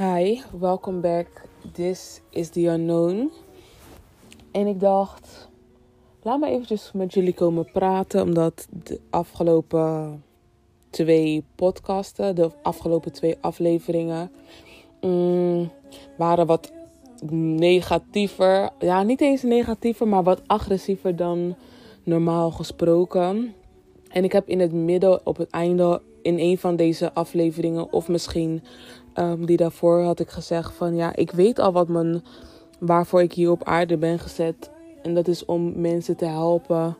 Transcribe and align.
Hi, 0.00 0.40
welcome 0.58 1.00
back. 1.00 1.26
This 1.72 2.20
is 2.30 2.48
The 2.48 2.66
Unknown. 2.66 3.30
En 4.50 4.66
ik 4.66 4.80
dacht, 4.80 5.48
laat 6.22 6.40
me 6.40 6.46
eventjes 6.46 6.90
met 6.92 7.14
jullie 7.14 7.34
komen 7.34 7.70
praten, 7.72 8.22
omdat 8.22 8.66
de 8.84 9.00
afgelopen 9.10 10.22
twee 10.90 11.44
podcasten, 11.54 12.34
de 12.34 12.50
afgelopen 12.62 13.12
twee 13.12 13.36
afleveringen, 13.40 14.30
mm, 15.00 15.70
waren 16.16 16.46
wat 16.46 16.72
negatiever. 17.30 18.70
Ja, 18.78 19.02
niet 19.02 19.20
eens 19.20 19.42
negatiever, 19.42 20.08
maar 20.08 20.22
wat 20.22 20.42
agressiever 20.46 21.16
dan 21.16 21.56
normaal 22.02 22.50
gesproken. 22.50 23.54
En 24.08 24.24
ik 24.24 24.32
heb 24.32 24.48
in 24.48 24.60
het 24.60 24.72
midden, 24.72 25.26
op 25.26 25.36
het 25.36 25.50
einde, 25.50 26.02
in 26.22 26.38
een 26.38 26.58
van 26.58 26.76
deze 26.76 27.12
afleveringen, 27.12 27.92
of 27.92 28.08
misschien 28.08 28.62
um, 29.20 29.46
die 29.46 29.56
daarvoor, 29.56 30.02
had 30.02 30.20
ik 30.20 30.30
gezegd 30.30 30.72
van 30.72 30.96
ja, 30.96 31.16
ik 31.16 31.30
weet 31.30 31.58
al 31.58 31.72
wat 31.72 31.88
mijn, 31.88 32.24
waarvoor 32.78 33.22
ik 33.22 33.32
hier 33.32 33.50
op 33.50 33.64
aarde 33.64 33.96
ben 33.96 34.18
gezet. 34.18 34.70
En 35.02 35.14
dat 35.14 35.28
is 35.28 35.44
om 35.44 35.80
mensen 35.80 36.16
te 36.16 36.26
helpen, 36.26 36.96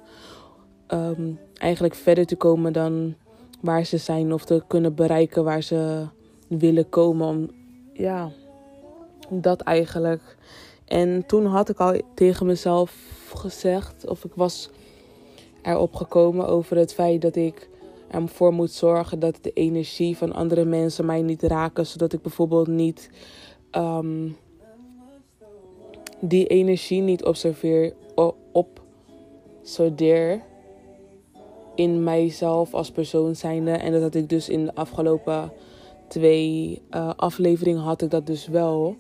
um, 0.89 1.39
eigenlijk 1.59 1.95
verder 1.95 2.27
te 2.27 2.37
komen 2.37 2.73
dan 2.73 3.15
waar 3.61 3.85
ze 3.85 3.97
zijn, 3.97 4.33
of 4.33 4.45
te 4.45 4.63
kunnen 4.67 4.95
bereiken 4.95 5.45
waar 5.45 5.63
ze 5.63 6.07
willen 6.47 6.89
komen. 6.89 7.29
Om, 7.29 7.51
ja, 7.93 8.31
dat 9.29 9.61
eigenlijk. 9.61 10.37
En 10.85 11.27
toen 11.27 11.47
had 11.47 11.69
ik 11.69 11.79
al 11.79 12.01
tegen 12.15 12.47
mezelf 12.47 12.95
gezegd, 13.35 14.07
of 14.07 14.25
ik 14.25 14.33
was 14.35 14.71
erop 15.63 15.95
gekomen 15.95 16.49
over 16.49 16.77
het 16.77 16.95
feit 16.95 17.23
dat 17.23 17.37
ik 17.37 17.70
ervoor 18.11 18.53
moet 18.53 18.71
zorgen 18.71 19.19
dat 19.19 19.39
de 19.41 19.53
energie 19.53 20.17
van 20.17 20.33
andere 20.33 20.65
mensen 20.65 21.07
mij 21.07 21.23
niet 21.23 21.43
raken. 21.43 21.87
Zodat 21.87 22.13
ik 22.13 22.23
bijvoorbeeld 22.23 22.67
niet 22.67 23.11
um, 23.73 24.37
die 26.21 26.47
energie 26.47 27.01
niet 27.01 27.25
observeer, 27.25 27.95
op 28.53 28.81
in 31.75 32.05
mijzelf 32.05 32.75
als 32.75 32.91
persoon 32.91 33.37
zijnde. 33.37 33.71
En 33.71 33.93
dat 33.93 34.03
had 34.03 34.15
ik 34.15 34.29
dus 34.29 34.49
in 34.49 34.65
de 34.65 34.75
afgelopen 34.75 35.53
twee 36.09 36.83
uh, 36.91 37.11
afleveringen 37.17 37.83
had 37.83 38.03
ik 38.03 38.11
dat 38.11 38.27
dus 38.27 38.47
wel. 38.47 38.97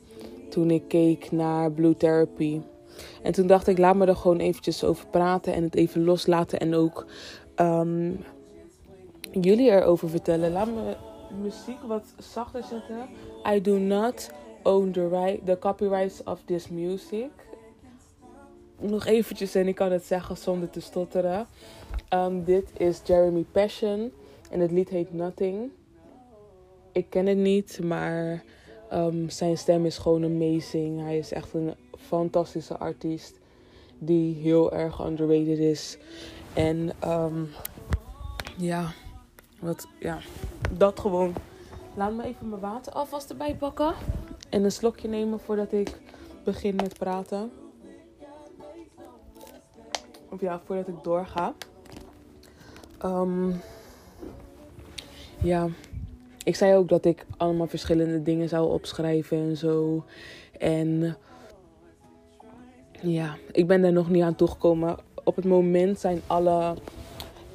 Toen 0.48 0.70
ik 0.70 0.82
keek 0.88 1.32
naar 1.32 1.72
Blue 1.72 1.96
Therapy. 1.96 2.60
En 3.22 3.32
toen 3.32 3.46
dacht 3.46 3.66
ik, 3.66 3.78
laat 3.78 3.96
me 3.96 4.06
er 4.06 4.16
gewoon 4.16 4.38
eventjes 4.38 4.84
over 4.84 5.06
praten 5.06 5.54
en 5.54 5.62
het 5.62 5.74
even 5.74 6.04
loslaten. 6.04 6.60
En 6.60 6.74
ook 6.74 7.06
um, 7.56 8.20
jullie 9.32 9.70
erover 9.70 10.08
vertellen. 10.08 10.52
Laat 10.52 10.66
me 10.66 10.96
muziek 11.42 11.80
wat 11.86 12.14
zachter 12.18 12.62
zetten. 12.62 13.08
I 13.54 13.60
do 13.60 13.78
not 13.78 14.30
own 14.62 14.90
the, 14.90 15.08
right, 15.08 15.46
the 15.46 15.58
copyrights 15.58 16.22
of 16.24 16.42
this 16.44 16.68
music. 16.68 17.30
Nog 18.78 19.06
eventjes 19.06 19.54
en 19.54 19.68
ik 19.68 19.74
kan 19.74 19.92
het 19.92 20.04
zeggen 20.04 20.36
zonder 20.36 20.70
te 20.70 20.80
stotteren. 20.80 21.46
Um, 22.14 22.44
dit 22.44 22.70
is 22.76 23.00
Jeremy 23.04 23.44
Passion 23.52 24.12
en 24.50 24.60
het 24.60 24.70
lied 24.70 24.88
heet 24.88 25.12
Nothing. 25.12 25.70
Ik 26.92 27.06
ken 27.10 27.26
het 27.26 27.36
niet, 27.36 27.80
maar 27.82 28.42
um, 28.92 29.30
zijn 29.30 29.58
stem 29.58 29.86
is 29.86 29.98
gewoon 29.98 30.24
amazing. 30.24 31.00
Hij 31.00 31.18
is 31.18 31.32
echt 31.32 31.54
een 31.54 31.74
fantastische 31.98 32.78
artiest 32.78 33.38
die 33.98 34.34
heel 34.34 34.72
erg 34.72 35.04
underrated 35.04 35.58
is. 35.58 35.98
En 36.54 36.90
um, 37.04 37.48
ja, 38.56 38.92
wat, 39.60 39.86
ja, 39.98 40.18
dat 40.70 41.00
gewoon. 41.00 41.34
Laat 41.94 42.12
me 42.12 42.24
even 42.24 42.48
mijn 42.48 42.60
water 42.60 42.92
alvast 42.92 43.30
erbij 43.30 43.54
pakken. 43.54 43.94
En 44.48 44.64
een 44.64 44.72
slokje 44.72 45.08
nemen 45.08 45.40
voordat 45.40 45.72
ik 45.72 46.00
begin 46.44 46.76
met 46.76 46.98
praten. 46.98 47.50
Of 50.28 50.40
ja, 50.40 50.60
voordat 50.64 50.88
ik 50.88 50.94
doorga. 51.02 51.54
Um, 53.04 53.60
ja, 55.42 55.68
ik 56.44 56.56
zei 56.56 56.76
ook 56.76 56.88
dat 56.88 57.04
ik 57.04 57.26
allemaal 57.36 57.66
verschillende 57.66 58.22
dingen 58.22 58.48
zou 58.48 58.70
opschrijven 58.72 59.38
en 59.38 59.56
zo. 59.56 60.04
En 60.58 61.16
ja, 63.00 63.36
ik 63.52 63.66
ben 63.66 63.82
daar 63.82 63.92
nog 63.92 64.10
niet 64.10 64.22
aan 64.22 64.34
toegekomen. 64.34 64.96
Op 65.24 65.36
het 65.36 65.44
moment 65.44 66.00
zijn 66.00 66.20
alle 66.26 66.74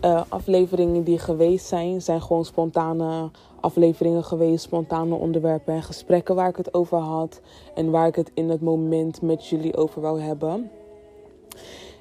uh, 0.05 0.21
afleveringen 0.29 1.03
die 1.03 1.19
geweest 1.19 1.65
zijn, 1.65 2.01
zijn 2.01 2.21
gewoon 2.21 2.45
spontane 2.45 3.29
afleveringen 3.59 4.23
geweest, 4.23 4.63
spontane 4.63 5.15
onderwerpen 5.15 5.73
en 5.73 5.83
gesprekken 5.83 6.35
waar 6.35 6.49
ik 6.49 6.55
het 6.55 6.73
over 6.73 6.97
had 6.97 7.41
en 7.75 7.91
waar 7.91 8.07
ik 8.07 8.15
het 8.15 8.31
in 8.33 8.49
het 8.49 8.61
moment 8.61 9.21
met 9.21 9.47
jullie 9.47 9.77
over 9.77 10.01
wou 10.01 10.21
hebben. 10.21 10.71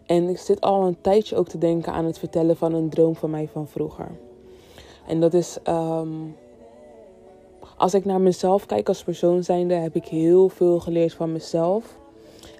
En 0.06 0.28
ik 0.28 0.38
zit 0.38 0.60
al 0.60 0.82
een 0.82 1.00
tijdje 1.00 1.36
ook 1.36 1.48
te 1.48 1.58
denken 1.58 1.92
aan 1.92 2.04
het 2.04 2.18
vertellen 2.18 2.56
van 2.56 2.74
een 2.74 2.88
droom 2.88 3.16
van 3.16 3.30
mij 3.30 3.48
van 3.52 3.68
vroeger. 3.68 4.10
En 5.06 5.20
dat 5.20 5.34
is, 5.34 5.58
um, 5.68 6.36
als 7.76 7.94
ik 7.94 8.04
naar 8.04 8.20
mezelf 8.20 8.66
kijk 8.66 8.88
als 8.88 9.04
persoon 9.04 9.44
zijnde, 9.44 9.74
heb 9.74 9.94
ik 9.94 10.04
heel 10.04 10.48
veel 10.48 10.80
geleerd 10.80 11.12
van 11.12 11.32
mezelf. 11.32 11.96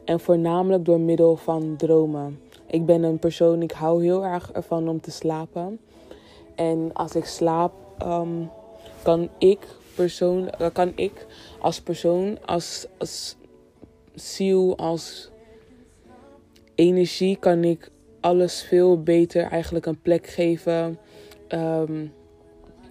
En 0.04 0.20
voornamelijk 0.20 0.84
door 0.84 1.00
middel 1.00 1.36
van 1.36 1.74
dromen. 1.76 2.38
Ik 2.74 2.86
ben 2.86 3.02
een 3.02 3.18
persoon, 3.18 3.62
ik 3.62 3.72
hou 3.72 4.02
heel 4.04 4.24
erg 4.24 4.52
ervan 4.52 4.88
om 4.88 5.00
te 5.00 5.10
slapen. 5.10 5.80
En 6.54 6.90
als 6.92 7.14
ik 7.14 7.24
slaap, 7.24 7.72
um, 8.02 8.50
kan 9.02 9.28
ik 9.38 9.58
persoon, 9.94 10.50
uh, 10.60 10.66
kan 10.72 10.92
ik 10.94 11.26
als 11.60 11.80
persoon, 11.80 12.38
als, 12.46 12.86
als 12.98 13.36
ziel, 14.14 14.76
als 14.76 15.30
energie, 16.74 17.36
kan 17.36 17.64
ik 17.64 17.90
alles 18.20 18.62
veel 18.62 19.02
beter 19.02 19.42
eigenlijk 19.42 19.86
een 19.86 20.00
plek 20.00 20.26
geven. 20.26 20.98
Um, 21.48 22.12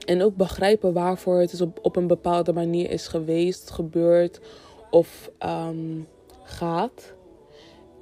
en 0.06 0.22
ook 0.24 0.36
begrijpen 0.36 0.94
waarvoor 0.94 1.40
het 1.40 1.54
is 1.54 1.62
op, 1.62 1.80
op 1.82 1.96
een 1.96 2.08
bepaalde 2.08 2.54
manier 2.54 2.90
is 2.90 3.08
geweest, 3.08 3.72
gebeurd 3.72 4.40
of 4.90 5.32
um, 5.46 6.08
gaat. 6.44 7.14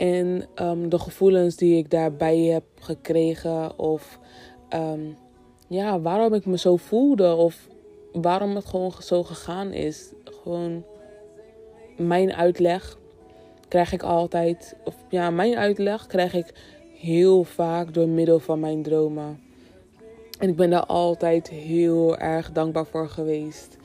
En 0.02 0.46
um, 0.62 0.90
de 0.90 1.00
gevoelens 1.00 1.56
die 1.56 1.78
ik 1.78 1.90
daarbij 1.90 2.38
heb 2.38 2.64
gekregen. 2.80 3.80
Of 3.80 4.20
um, 4.74 5.18
ja, 5.68 6.00
waarom 6.00 6.34
ik 6.34 6.46
me 6.46 6.58
zo 6.58 6.76
voelde. 6.76 7.36
Of 7.36 7.68
waarom 8.12 8.56
het 8.56 8.66
gewoon 8.66 8.94
zo 9.00 9.24
gegaan 9.24 9.74
is. 9.74 10.12
Gewoon 10.24 10.84
mijn 11.98 12.34
uitleg 12.34 12.98
krijg 13.68 13.94
ik 13.94 14.04
altijd. 14.04 14.76
Of 14.84 14.96
ja, 15.10 15.30
mijn 15.30 15.56
uitleg 15.58 16.08
krijg 16.08 16.34
ik 16.34 16.54
heel 17.00 17.44
vaak 17.44 17.94
door 17.94 18.08
middel 18.08 18.40
van 18.40 18.60
mijn 18.60 18.84
dromen. 18.84 19.40
En 20.40 20.50
ik 20.50 20.56
ben 20.56 20.70
daar 20.70 20.86
altijd 20.86 21.50
heel 21.50 22.18
erg 22.18 22.52
dankbaar 22.52 22.86
voor 22.86 23.10
geweest. 23.10 23.78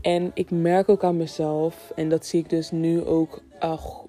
En 0.00 0.30
ik 0.34 0.50
merk 0.50 0.88
ook 0.88 1.04
aan 1.04 1.16
mezelf, 1.16 1.92
en 1.94 2.08
dat 2.08 2.26
zie 2.26 2.40
ik 2.40 2.50
dus 2.50 2.70
nu 2.70 3.04
ook 3.04 3.42
uh, 3.62 4.03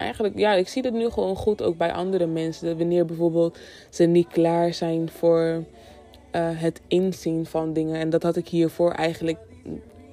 eigenlijk, 0.00 0.38
ja, 0.38 0.52
ik 0.52 0.68
zie 0.68 0.82
het 0.82 0.92
nu 0.92 1.10
gewoon 1.10 1.36
goed 1.36 1.62
ook 1.62 1.76
bij 1.76 1.92
andere 1.92 2.26
mensen. 2.26 2.66
Dat 2.66 2.78
wanneer 2.78 3.04
bijvoorbeeld 3.04 3.58
ze 3.90 4.04
niet 4.04 4.28
klaar 4.28 4.74
zijn 4.74 5.10
voor 5.10 5.40
uh, 5.42 6.48
het 6.52 6.80
inzien 6.88 7.46
van 7.46 7.72
dingen. 7.72 8.00
En 8.00 8.10
dat 8.10 8.22
had 8.22 8.36
ik 8.36 8.48
hiervoor 8.48 8.92
eigenlijk, 8.92 9.38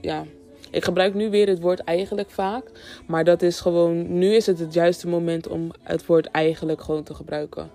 ja. 0.02 0.26
Ik 0.72 0.84
gebruik 0.84 1.14
nu 1.14 1.30
weer 1.30 1.48
het 1.48 1.62
woord 1.62 1.80
eigenlijk 1.80 2.30
vaak. 2.30 2.72
Maar 3.08 3.24
dat 3.24 3.42
is 3.42 3.60
gewoon, 3.60 4.18
nu 4.18 4.34
is 4.34 4.46
het 4.46 4.60
het 4.60 4.74
juiste 4.74 5.08
moment 5.08 5.48
om 5.48 5.72
het 5.84 6.06
woord 6.06 6.32
eigenlijk 6.32 6.82
gewoon 6.82 7.04
te 7.04 7.14
gebruiken. 7.14 7.70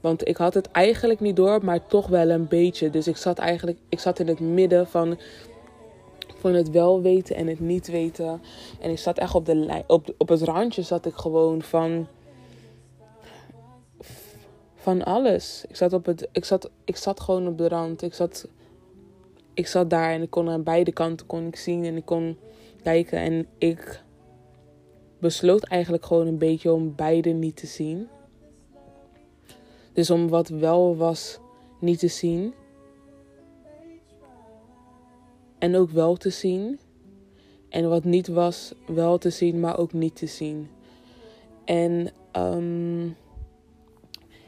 Want 0.00 0.28
ik 0.28 0.36
had 0.36 0.54
het 0.54 0.70
eigenlijk 0.70 1.20
niet 1.20 1.36
door, 1.36 1.64
maar 1.64 1.86
toch 1.86 2.06
wel 2.06 2.30
een 2.30 2.48
beetje. 2.48 2.90
Dus 2.90 3.08
ik 3.08 3.16
zat 3.16 3.38
eigenlijk, 3.38 3.78
ik 3.88 4.00
zat 4.00 4.18
in 4.18 4.28
het 4.28 4.40
midden 4.40 4.86
van 4.86 5.18
van 6.44 6.54
het 6.54 6.70
wel 6.70 7.02
weten 7.02 7.36
en 7.36 7.46
het 7.46 7.60
niet 7.60 7.86
weten. 7.86 8.42
En 8.80 8.90
ik 8.90 8.98
zat 8.98 9.18
echt 9.18 9.34
op, 9.34 9.46
de, 9.46 9.82
op, 9.86 10.14
op 10.18 10.28
het 10.28 10.42
randje 10.42 10.82
zat 10.82 11.06
ik 11.06 11.14
gewoon 11.14 11.62
van, 11.62 12.06
van 14.74 15.04
alles. 15.04 15.64
Ik 15.68 15.76
zat, 15.76 15.92
op 15.92 16.06
het, 16.06 16.28
ik, 16.32 16.44
zat, 16.44 16.70
ik 16.84 16.96
zat 16.96 17.20
gewoon 17.20 17.48
op 17.48 17.58
de 17.58 17.68
rand. 17.68 18.02
Ik 18.02 18.14
zat, 18.14 18.48
ik 19.54 19.66
zat 19.66 19.90
daar 19.90 20.12
en 20.12 20.22
ik 20.22 20.30
kon 20.30 20.48
aan 20.48 20.62
beide 20.62 20.92
kanten 20.92 21.26
kon 21.26 21.46
ik 21.46 21.56
zien 21.56 21.84
en 21.84 21.96
ik 21.96 22.04
kon 22.04 22.36
kijken. 22.82 23.18
En 23.18 23.46
ik 23.58 24.02
besloot 25.18 25.64
eigenlijk 25.64 26.04
gewoon 26.04 26.26
een 26.26 26.38
beetje 26.38 26.72
om 26.72 26.94
beide 26.94 27.30
niet 27.30 27.56
te 27.56 27.66
zien. 27.66 28.08
Dus 29.92 30.10
om 30.10 30.28
wat 30.28 30.48
wel 30.48 30.96
was 30.96 31.38
niet 31.78 31.98
te 31.98 32.08
zien. 32.08 32.54
En 35.64 35.76
ook 35.76 35.90
wel 35.90 36.16
te 36.16 36.30
zien. 36.30 36.78
En 37.68 37.88
wat 37.88 38.04
niet 38.04 38.28
was, 38.28 38.74
wel 38.86 39.18
te 39.18 39.30
zien, 39.30 39.60
maar 39.60 39.78
ook 39.78 39.92
niet 39.92 40.16
te 40.16 40.26
zien. 40.26 40.68
En 41.64 42.10
um, 42.36 43.16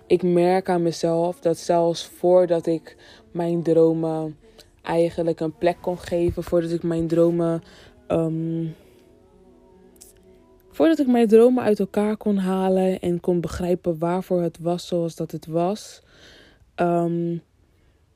ik 0.07 0.23
merk 0.23 0.69
aan 0.69 0.83
mezelf 0.83 1.41
dat 1.41 1.59
zelfs 1.59 2.07
voordat 2.07 2.67
ik 2.67 2.97
mijn 3.31 3.63
dromen 3.63 4.37
eigenlijk 4.83 5.41
een 5.41 5.57
plek 5.57 5.77
kon 5.81 5.99
geven, 5.99 6.43
voordat 6.43 6.71
ik 6.71 6.83
mijn 6.83 7.07
dromen 7.07 7.63
ehm, 8.07 8.67
voordat 10.71 10.99
ik 10.99 11.07
mijn 11.07 11.29
dromen 11.29 11.65
uit 11.65 11.81
elkaar 11.81 12.17
kon 12.17 12.37
halen 12.37 13.01
en 13.01 13.21
kon 13.21 13.41
begrijpen 13.41 13.99
waarvoor 13.99 14.43
het 14.43 14.59
was 14.59 14.87
zoals 14.87 15.15
dat 15.17 15.31
het 15.31 15.47
was, 15.47 16.03
um, 16.77 17.43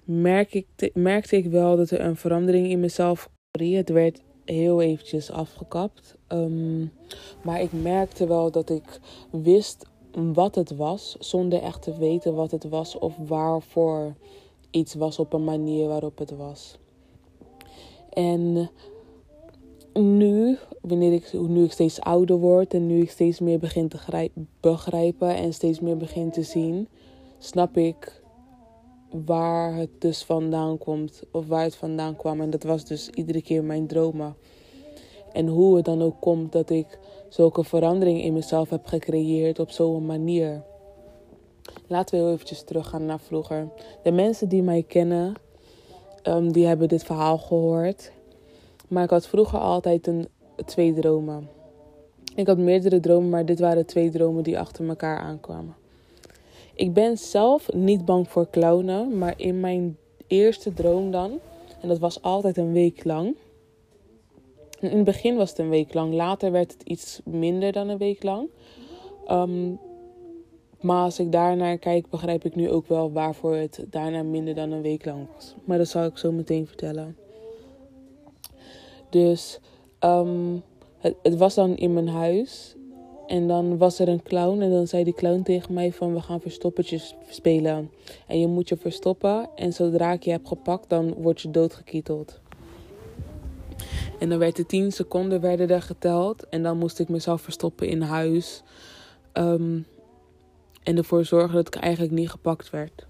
merk 0.05 0.55
ik, 0.55 0.91
merkte 0.94 1.37
ik 1.37 1.47
wel 1.47 1.76
dat 1.76 1.91
er 1.91 2.00
een 2.00 2.17
verandering 2.17 2.69
in 2.69 2.81
mezelf 2.81 3.31
het 3.50 3.88
werd 3.88 4.23
heel 4.44 4.81
eventjes 4.81 5.31
afgekapt. 5.31 6.17
Ehm, 6.26 6.81
maar 7.43 7.61
ik 7.61 7.73
merkte 7.73 8.26
wel 8.26 8.50
dat 8.50 8.70
ik 8.70 9.00
wist 9.31 9.87
wat 10.32 10.55
het 10.55 10.76
was, 10.76 11.17
zonder 11.19 11.62
echt 11.62 11.82
te 11.82 11.99
weten 11.99 12.35
wat 12.35 12.50
het 12.50 12.69
was 12.69 12.99
of 12.99 13.17
waarvoor 13.26 14.14
iets 14.70 14.94
was 14.94 15.19
op 15.19 15.32
een 15.32 15.44
manier 15.44 15.88
waarop 15.88 16.19
het 16.19 16.37
was. 16.37 16.79
En 18.11 18.70
nu, 19.93 20.58
wanneer 20.81 21.12
ik, 21.12 21.32
nu 21.32 21.64
ik 21.64 21.73
steeds 21.73 22.00
ouder 22.00 22.37
word 22.37 22.75
en 22.75 22.87
nu 22.87 23.00
ik 23.00 23.11
steeds 23.11 23.41
meer 23.41 23.58
begin 23.58 23.88
te 23.88 24.31
begrijpen 24.61 25.35
en 25.35 25.55
steeds 25.55 25.81
meer 25.81 25.97
begin 25.97 26.31
te 26.31 26.43
zien, 26.43 26.88
snap 27.38 27.76
ik 27.76 28.19
waar 29.10 29.74
het 29.74 29.90
dus 29.98 30.22
vandaan 30.22 30.78
komt 30.78 31.22
of 31.32 31.46
waar 31.46 31.62
het 31.62 31.76
vandaan 31.76 32.16
kwam. 32.16 32.40
En 32.40 32.50
dat 32.50 32.62
was 32.62 32.84
dus 32.84 33.08
iedere 33.08 33.42
keer 33.42 33.64
mijn 33.64 33.86
dromen. 33.86 34.36
En 35.32 35.46
hoe 35.46 35.76
het 35.76 35.84
dan 35.84 36.02
ook 36.02 36.20
komt 36.20 36.52
dat 36.52 36.70
ik 36.70 36.98
zulke 37.28 37.64
verandering 37.64 38.22
in 38.22 38.32
mezelf 38.32 38.70
heb 38.70 38.86
gecreëerd 38.86 39.58
op 39.58 39.70
zo'n 39.70 40.06
manier. 40.06 40.62
Laten 41.86 42.14
we 42.14 42.24
heel 42.24 42.32
eventjes 42.32 42.62
teruggaan 42.62 43.04
naar 43.04 43.20
vroeger. 43.20 43.68
De 44.02 44.10
mensen 44.10 44.48
die 44.48 44.62
mij 44.62 44.82
kennen, 44.82 45.34
um, 46.22 46.52
die 46.52 46.66
hebben 46.66 46.88
dit 46.88 47.02
verhaal 47.02 47.38
gehoord. 47.38 48.12
Maar 48.88 49.04
ik 49.04 49.10
had 49.10 49.26
vroeger 49.26 49.58
altijd 49.58 50.06
een, 50.06 50.28
twee 50.64 50.94
dromen. 50.94 51.48
Ik 52.34 52.46
had 52.46 52.58
meerdere 52.58 53.00
dromen, 53.00 53.28
maar 53.28 53.46
dit 53.46 53.58
waren 53.58 53.86
twee 53.86 54.10
dromen 54.10 54.42
die 54.42 54.58
achter 54.58 54.88
elkaar 54.88 55.18
aankwamen. 55.18 55.74
Ik 56.80 56.92
ben 56.92 57.18
zelf 57.18 57.72
niet 57.72 58.04
bang 58.04 58.28
voor 58.28 58.50
clownen, 58.50 59.18
maar 59.18 59.34
in 59.36 59.60
mijn 59.60 59.96
eerste 60.26 60.72
droom 60.72 61.10
dan, 61.10 61.38
en 61.80 61.88
dat 61.88 61.98
was 61.98 62.22
altijd 62.22 62.56
een 62.56 62.72
week 62.72 63.04
lang. 63.04 63.36
In 64.80 64.96
het 64.96 65.04
begin 65.04 65.36
was 65.36 65.50
het 65.50 65.58
een 65.58 65.68
week 65.68 65.94
lang, 65.94 66.14
later 66.14 66.52
werd 66.52 66.72
het 66.72 66.82
iets 66.82 67.20
minder 67.24 67.72
dan 67.72 67.88
een 67.88 67.98
week 67.98 68.22
lang. 68.22 68.48
Um, 69.30 69.78
maar 70.80 71.04
als 71.04 71.18
ik 71.18 71.32
daarnaar 71.32 71.78
kijk, 71.78 72.08
begrijp 72.10 72.44
ik 72.44 72.54
nu 72.54 72.70
ook 72.70 72.88
wel 72.88 73.12
waarvoor 73.12 73.54
het 73.54 73.84
daarna 73.90 74.22
minder 74.22 74.54
dan 74.54 74.72
een 74.72 74.82
week 74.82 75.04
lang 75.04 75.26
was. 75.34 75.54
Maar 75.64 75.78
dat 75.78 75.88
zal 75.88 76.04
ik 76.04 76.18
zo 76.18 76.32
meteen 76.32 76.66
vertellen. 76.66 77.16
Dus 79.10 79.60
het, 80.98 81.14
het 81.22 81.36
was 81.36 81.54
dan 81.54 81.76
in 81.76 81.92
mijn 81.92 82.08
huis. 82.08 82.74
En 83.30 83.48
dan 83.48 83.78
was 83.78 83.98
er 83.98 84.08
een 84.08 84.22
clown 84.22 84.60
en 84.60 84.70
dan 84.70 84.86
zei 84.86 85.04
die 85.04 85.14
clown 85.14 85.42
tegen 85.42 85.74
mij 85.74 85.92
van 85.92 86.14
we 86.14 86.20
gaan 86.20 86.40
verstoppertjes 86.40 87.14
spelen. 87.28 87.90
En 88.26 88.40
je 88.40 88.46
moet 88.46 88.68
je 88.68 88.76
verstoppen 88.76 89.48
en 89.54 89.72
zodra 89.72 90.12
ik 90.12 90.22
je 90.22 90.30
heb 90.30 90.46
gepakt 90.46 90.88
dan 90.88 91.14
word 91.14 91.40
je 91.40 91.50
doodgekieteld. 91.50 92.40
En 94.18 94.28
dan 94.28 94.38
werd 94.38 94.56
de 94.56 94.66
10 94.66 94.92
seconden 94.92 95.40
werden 95.40 95.68
er 95.68 95.82
geteld 95.82 96.48
en 96.48 96.62
dan 96.62 96.78
moest 96.78 96.98
ik 96.98 97.08
mezelf 97.08 97.42
verstoppen 97.42 97.88
in 97.88 98.02
huis. 98.02 98.62
Um, 99.32 99.86
en 100.82 100.96
ervoor 100.96 101.24
zorgen 101.24 101.54
dat 101.54 101.66
ik 101.66 101.82
eigenlijk 101.82 102.12
niet 102.12 102.30
gepakt 102.30 102.70
werd. 102.70 103.06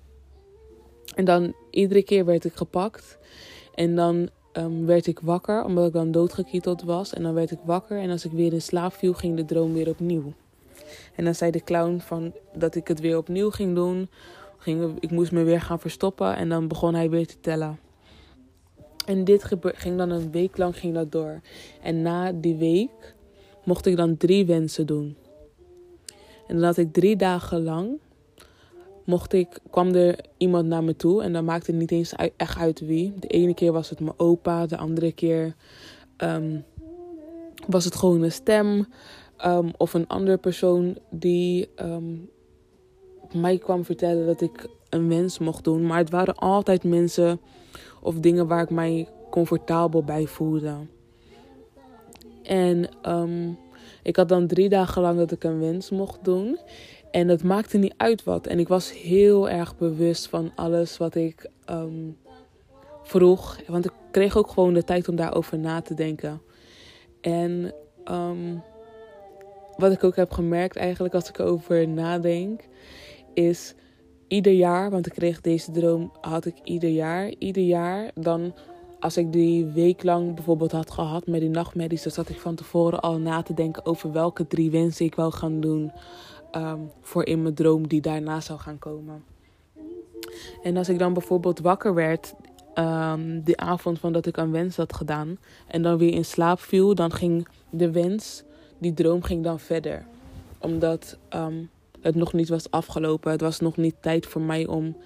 En 1.14 1.24
dan 1.24 1.54
iedere 1.70 2.02
keer 2.02 2.24
werd 2.24 2.44
ik 2.44 2.54
gepakt. 2.54 3.18
En 3.74 3.94
dan 3.94 4.28
um, 4.52 4.86
werd 4.86 5.06
ik 5.06 5.20
wakker, 5.20 5.64
omdat 5.64 5.86
ik 5.86 5.92
dan 5.92 6.10
doodgekieteld 6.10 6.82
was. 6.82 7.12
En 7.12 7.22
dan 7.22 7.34
werd 7.34 7.50
ik 7.50 7.58
wakker. 7.64 7.98
En 7.98 8.10
als 8.10 8.24
ik 8.24 8.32
weer 8.32 8.52
in 8.52 8.62
slaap 8.62 8.92
viel, 8.92 9.12
ging 9.12 9.36
de 9.36 9.44
droom 9.44 9.72
weer 9.72 9.88
opnieuw. 9.88 10.32
En 11.14 11.24
dan 11.24 11.34
zei 11.34 11.50
de 11.50 11.64
clown 11.64 11.98
van 11.98 12.32
dat 12.54 12.74
ik 12.74 12.88
het 12.88 13.00
weer 13.00 13.16
opnieuw 13.16 13.50
ging 13.50 13.74
doen. 13.74 14.08
Ging, 14.58 14.96
ik 15.00 15.10
moest 15.10 15.32
me 15.32 15.42
weer 15.42 15.60
gaan 15.60 15.80
verstoppen. 15.80 16.36
En 16.36 16.48
dan 16.48 16.68
begon 16.68 16.94
hij 16.94 17.10
weer 17.10 17.26
te 17.26 17.40
tellen. 17.40 17.78
En 19.06 19.24
dit 19.24 19.44
ging 19.62 19.96
dan 19.96 20.10
een 20.10 20.30
week 20.30 20.56
lang 20.56 20.76
ging 20.78 20.94
dat 20.94 21.12
door. 21.12 21.40
En 21.82 22.02
na 22.02 22.32
die 22.32 22.56
week 22.56 23.14
mocht 23.64 23.86
ik 23.86 23.96
dan 23.96 24.16
drie 24.16 24.46
wensen 24.46 24.86
doen. 24.86 25.16
En 26.46 26.56
dan 26.56 26.64
had 26.64 26.76
ik 26.76 26.92
drie 26.92 27.16
dagen 27.16 27.62
lang, 27.62 27.98
mocht 29.04 29.32
ik, 29.32 29.58
kwam 29.70 29.94
er 29.94 30.18
iemand 30.36 30.66
naar 30.66 30.84
me 30.84 30.96
toe 30.96 31.22
en 31.22 31.32
dan 31.32 31.44
maakte 31.44 31.70
het 31.70 31.80
niet 31.80 31.90
eens 31.90 32.12
echt 32.36 32.58
uit 32.58 32.80
wie. 32.80 33.12
De 33.18 33.26
ene 33.26 33.54
keer 33.54 33.72
was 33.72 33.90
het 33.90 34.00
mijn 34.00 34.18
opa, 34.18 34.66
de 34.66 34.76
andere 34.76 35.12
keer 35.12 35.54
ehm, 36.16 36.58
was 37.66 37.84
het 37.84 37.94
gewoon 37.94 38.22
een 38.22 38.32
stem 38.32 38.86
ehm, 39.36 39.68
of 39.76 39.94
een 39.94 40.08
andere 40.08 40.36
persoon 40.36 40.98
die 41.10 41.68
ehm, 41.74 42.14
mij 43.32 43.58
kwam 43.58 43.84
vertellen 43.84 44.26
dat 44.26 44.40
ik 44.40 44.68
een 44.88 45.08
wens 45.08 45.38
mocht 45.38 45.64
doen. 45.64 45.86
Maar 45.86 45.98
het 45.98 46.10
waren 46.10 46.34
altijd 46.34 46.84
mensen 46.84 47.40
of 48.02 48.14
dingen 48.14 48.46
waar 48.46 48.62
ik 48.62 48.70
mij 48.70 49.08
comfortabel 49.30 50.04
bij 50.04 50.26
voelde. 50.26 50.74
En 52.42 52.88
ik 54.02 54.16
had 54.16 54.28
dan 54.28 54.46
drie 54.46 54.68
dagen 54.68 55.02
lang 55.02 55.18
dat 55.18 55.32
ik 55.32 55.44
een 55.44 55.60
wens 55.60 55.90
mocht 55.90 56.24
doen. 56.24 56.58
En 57.10 57.28
het 57.28 57.44
maakte 57.44 57.78
niet 57.78 57.94
uit 57.96 58.24
wat. 58.24 58.46
En 58.46 58.58
ik 58.58 58.68
was 58.68 58.92
heel 58.92 59.48
erg 59.48 59.76
bewust 59.76 60.28
van 60.28 60.52
alles 60.54 60.96
wat 60.96 61.14
ik 61.14 61.50
ehm, 61.64 62.10
vroeg. 63.02 63.60
Want 63.66 63.84
ik 63.84 63.92
kreeg 64.10 64.36
ook 64.36 64.50
gewoon 64.50 64.74
de 64.74 64.84
tijd 64.84 65.08
om 65.08 65.16
daarover 65.16 65.58
na 65.58 65.80
te 65.80 65.94
denken. 65.94 66.42
En 67.20 67.74
ehm, 68.04 68.56
wat 69.76 69.92
ik 69.92 70.04
ook 70.04 70.16
heb 70.16 70.30
gemerkt 70.30 70.76
eigenlijk 70.76 71.14
als 71.14 71.28
ik 71.28 71.38
erover 71.38 71.88
nadenk, 71.88 72.60
is 73.34 73.74
ieder 74.28 74.52
jaar, 74.52 74.90
want 74.90 75.06
ik 75.06 75.12
kreeg 75.12 75.40
deze 75.40 75.70
droom, 75.70 76.12
had 76.20 76.46
ik 76.46 76.54
ieder 76.64 76.90
jaar. 76.90 77.34
Ieder 77.38 77.62
jaar 77.62 78.10
dan 78.14 78.54
als 79.00 79.16
ik 79.16 79.32
die 79.32 79.64
week 79.66 80.02
lang 80.02 80.34
bijvoorbeeld 80.34 80.72
had 80.72 80.90
gehad 80.90 81.26
met 81.26 81.40
die 81.40 81.50
nachtmerries, 81.50 82.02
dan 82.02 82.12
zat 82.12 82.28
ik 82.28 82.40
van 82.40 82.54
tevoren 82.54 83.00
al 83.00 83.18
na 83.18 83.42
te 83.42 83.54
denken 83.54 83.86
over 83.86 84.12
welke 84.12 84.46
drie 84.46 84.70
wensen 84.70 85.04
ik 85.04 85.14
wil 85.14 85.30
gaan 85.30 85.60
doen 85.60 85.92
ehm, 86.50 86.80
voor 87.00 87.24
in 87.24 87.42
mijn 87.42 87.54
droom 87.54 87.88
die 87.88 88.00
daarna 88.00 88.40
zou 88.40 88.58
gaan 88.58 88.78
komen. 88.78 89.24
En 90.62 90.76
als 90.76 90.88
ik 90.88 90.98
dan 90.98 91.12
bijvoorbeeld 91.12 91.58
wakker 91.58 91.94
werd 91.94 92.34
um, 92.74 93.40
die 93.42 93.60
avond 93.60 93.98
van 93.98 94.12
dat 94.12 94.26
ik 94.26 94.36
een 94.36 94.50
wens 94.50 94.76
had 94.76 94.92
gedaan 94.92 95.38
en 95.66 95.82
dan 95.82 95.98
weer 95.98 96.12
in 96.12 96.24
slaap 96.24 96.60
viel, 96.60 96.94
dan 96.94 97.12
ging 97.12 97.48
de 97.70 97.90
wens, 97.90 98.42
die 98.78 98.94
droom 98.94 99.22
ging 99.22 99.44
dan 99.44 99.60
verder. 99.60 100.06
Omdat 100.58 101.18
ehm, 101.28 101.64
het 102.00 102.14
nog 102.14 102.32
niet 102.32 102.48
was 102.48 102.70
afgelopen. 102.70 103.30
Het 103.30 103.40
was 103.40 103.60
nog 103.60 103.76
niet 103.76 103.94
tijd 104.00 104.26
voor 104.26 104.42
mij 104.42 104.66
om 104.66 104.96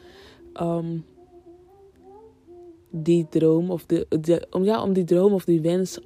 die 2.90 3.26
droom 3.28 3.70
of 3.70 3.86
de, 3.86 4.06
de, 4.20 4.46
om, 4.50 4.64
ja, 4.64 4.82
om 4.82 4.92
die 4.92 5.04
droom 5.04 5.32
of 5.32 5.44
die 5.44 5.60
wens 5.60 5.98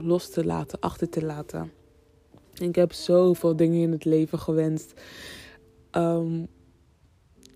los 0.00 0.30
te 0.30 0.44
laten, 0.44 0.80
achter 0.80 1.08
te 1.08 1.24
laten. 1.24 1.72
Ik 2.60 2.74
heb 2.74 2.92
zoveel 2.92 3.56
dingen 3.56 3.80
in 3.80 3.92
het 3.92 4.04
leven 4.04 4.38
gewenst. 4.38 4.92
Um, 5.92 6.48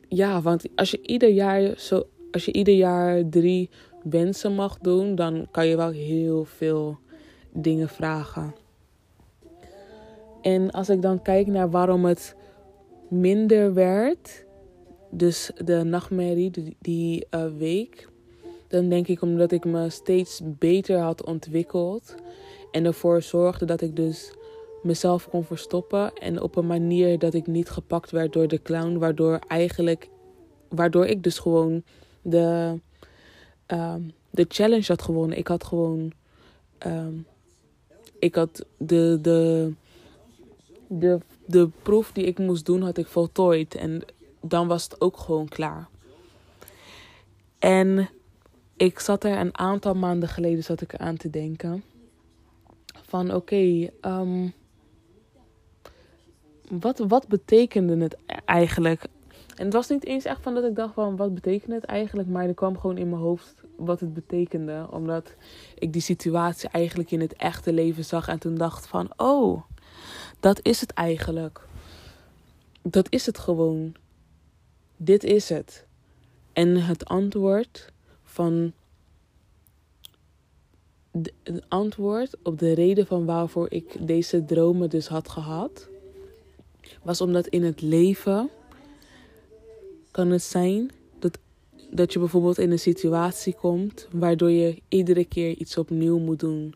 ja, 0.08 0.42
want 0.42 0.64
als 0.74 0.90
je 0.90 1.00
ieder 1.02 1.28
jaar 1.28 1.72
zo, 1.76 2.02
als 2.30 2.44
je 2.44 2.52
ieder 2.52 2.74
jaar 2.74 3.28
drie 3.28 3.70
wensen 4.02 4.54
mag 4.54 4.78
doen, 4.78 5.14
dan 5.14 5.46
kan 5.50 5.66
je 5.66 5.76
wel 5.76 5.90
heel 5.90 6.44
veel 6.44 6.98
dingen 7.52 7.88
vragen. 7.88 8.54
En 10.42 10.70
als 10.70 10.88
ik 10.88 11.02
dan 11.02 11.22
kijk 11.22 11.46
naar 11.46 11.70
waarom 11.70 12.04
het 12.04 12.36
minder 13.08 13.74
werd, 13.74 14.44
dus 15.10 15.50
de 15.64 15.82
nachtmerrie, 15.82 16.76
die, 16.80 17.26
uh, 17.30 17.44
week, 17.58 18.08
dan 18.68 18.88
denk 18.88 19.08
ik 19.08 19.22
omdat 19.22 19.52
ik 19.52 19.64
me 19.64 19.90
steeds 19.90 20.40
beter 20.44 20.98
had 20.98 21.26
ontwikkeld. 21.26 22.14
En 22.70 22.84
ervoor 22.84 23.22
zorgde 23.22 23.64
dat 23.64 23.80
ik 23.80 23.96
dus 23.96 24.32
mezelf 24.82 25.28
kon 25.28 25.44
verstoppen. 25.44 26.12
En 26.14 26.40
op 26.40 26.56
een 26.56 26.66
manier 26.66 27.18
dat 27.18 27.34
ik 27.34 27.46
niet 27.46 27.70
gepakt 27.70 28.10
werd 28.10 28.32
door 28.32 28.48
de 28.48 28.62
clown. 28.62 28.98
Waardoor 28.98 29.38
eigenlijk. 29.48 30.08
Waardoor 30.68 31.06
ik 31.06 31.22
dus 31.22 31.38
gewoon 31.38 31.82
de, 32.22 32.78
um, 33.66 34.12
de 34.30 34.46
challenge 34.48 34.84
had 34.86 35.02
gewonnen. 35.02 35.38
Ik 35.38 35.48
had 35.48 35.64
gewoon. 35.64 36.12
Um, 36.86 37.26
ik 38.18 38.34
had 38.34 38.64
de, 38.76 39.18
de, 39.20 39.72
de, 40.86 41.18
de 41.46 41.68
proef 41.82 42.12
die 42.12 42.24
ik 42.24 42.38
moest 42.38 42.66
doen, 42.66 42.82
had 42.82 42.98
ik 42.98 43.06
voltooid. 43.06 43.74
En 43.74 44.02
dan 44.40 44.66
was 44.66 44.84
het 44.84 45.00
ook 45.00 45.16
gewoon 45.16 45.48
klaar. 45.48 45.88
En 47.58 48.08
ik 48.76 48.98
zat 48.98 49.24
er 49.24 49.38
een 49.38 49.58
aantal 49.58 49.94
maanden 49.94 50.28
geleden 50.28 50.64
zat 50.64 50.80
ik 50.80 50.94
aan 50.96 51.16
te 51.16 51.30
denken. 51.30 51.84
Van 53.02 53.34
oké, 53.34 53.88
ehm, 54.00 54.48
wat, 56.80 56.98
wat 56.98 57.28
betekende 57.28 57.96
het 57.96 58.16
eigenlijk? 58.44 59.04
En 59.56 59.64
het 59.64 59.72
was 59.72 59.88
niet 59.88 60.04
eens 60.04 60.24
echt 60.24 60.42
van 60.42 60.54
dat 60.54 60.64
ik 60.64 60.74
dacht 60.74 60.94
van 60.94 61.16
wat 61.16 61.34
betekent 61.34 61.72
het 61.72 61.84
eigenlijk. 61.84 62.28
Maar 62.28 62.46
er 62.46 62.54
kwam 62.54 62.78
gewoon 62.78 62.98
in 62.98 63.08
mijn 63.08 63.22
hoofd 63.22 63.54
wat 63.76 64.00
het 64.00 64.14
betekende. 64.14 64.86
Omdat 64.90 65.34
ik 65.74 65.92
die 65.92 66.02
situatie 66.02 66.68
eigenlijk 66.68 67.10
in 67.10 67.20
het 67.20 67.36
echte 67.36 67.72
leven 67.72 68.04
zag. 68.04 68.28
En 68.28 68.38
toen 68.38 68.54
dacht 68.54 68.86
van 68.86 69.10
oh, 69.16 69.62
dat 70.40 70.60
is 70.62 70.80
het 70.80 70.92
eigenlijk. 70.92 71.60
Dat 72.82 73.06
is 73.10 73.26
het 73.26 73.38
gewoon. 73.38 73.94
Dit 74.96 75.24
is 75.24 75.48
het. 75.48 75.86
En 76.52 76.76
het 76.76 77.04
antwoord 77.04 77.92
van. 78.22 78.72
Het 81.42 81.62
antwoord 81.68 82.36
op 82.42 82.58
de 82.58 82.72
reden 82.72 83.06
van 83.06 83.24
waarvoor 83.24 83.66
ik 83.70 84.06
deze 84.06 84.44
dromen 84.44 84.90
dus 84.90 85.08
had 85.08 85.28
gehad. 85.28 85.90
Was 87.02 87.20
omdat 87.20 87.46
in 87.46 87.64
het 87.64 87.80
leven 87.80 88.50
kan 90.10 90.30
het 90.30 90.42
zijn 90.42 90.90
dat, 91.18 91.38
dat 91.90 92.12
je 92.12 92.18
bijvoorbeeld 92.18 92.58
in 92.58 92.70
een 92.70 92.78
situatie 92.78 93.54
komt 93.54 94.08
waardoor 94.10 94.50
je 94.50 94.82
iedere 94.88 95.24
keer 95.24 95.56
iets 95.56 95.76
opnieuw 95.78 96.18
moet 96.18 96.40
doen. 96.40 96.74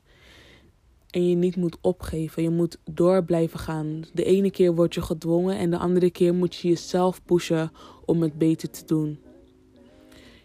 En 1.11 1.28
je 1.28 1.35
niet 1.35 1.56
moet 1.56 1.76
opgeven. 1.80 2.42
Je 2.42 2.50
moet 2.50 2.78
door 2.85 3.25
blijven 3.25 3.59
gaan. 3.59 4.04
De 4.12 4.25
ene 4.25 4.50
keer 4.50 4.75
word 4.75 4.95
je 4.95 5.02
gedwongen 5.02 5.56
en 5.56 5.71
de 5.71 5.78
andere 5.78 6.11
keer 6.11 6.35
moet 6.35 6.54
je 6.54 6.68
jezelf 6.68 7.25
pushen 7.25 7.71
om 8.04 8.23
het 8.23 8.38
beter 8.38 8.71
te 8.71 8.85
doen. 8.85 9.18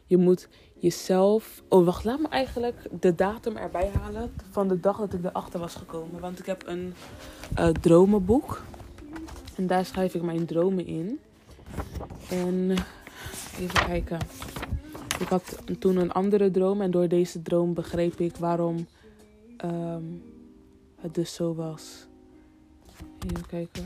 Je 0.05 0.17
moet 0.17 0.47
jezelf. 0.79 1.63
Oh, 1.69 1.85
wacht, 1.85 2.03
laat 2.03 2.19
me 2.19 2.27
eigenlijk 2.27 2.87
de 2.99 3.15
datum 3.15 3.57
erbij 3.57 3.91
halen 3.99 4.31
van 4.51 4.67
de 4.67 4.79
dag 4.79 4.97
dat 4.97 5.13
ik 5.13 5.23
erachter 5.23 5.59
was 5.59 5.75
gekomen. 5.75 6.21
Want 6.21 6.39
ik 6.39 6.45
heb 6.45 6.67
een 6.67 6.93
uh, 7.59 7.67
dromenboek. 7.67 8.61
En 9.55 9.67
daar 9.67 9.85
schrijf 9.85 10.15
ik 10.15 10.21
mijn 10.21 10.45
dromen 10.45 10.85
in. 10.85 11.19
En 12.29 12.71
even 13.59 13.85
kijken. 13.85 14.19
Ik 15.19 15.27
had 15.27 15.57
toen 15.79 15.97
een 15.97 16.11
andere 16.11 16.51
droom 16.51 16.81
en 16.81 16.91
door 16.91 17.07
deze 17.07 17.41
droom 17.41 17.73
begreep 17.73 18.19
ik 18.19 18.35
waarom 18.35 18.87
um, 19.65 20.23
het 20.95 21.15
dus 21.15 21.33
zo 21.33 21.55
was. 21.55 22.05
Even 23.27 23.45
kijken. 23.45 23.85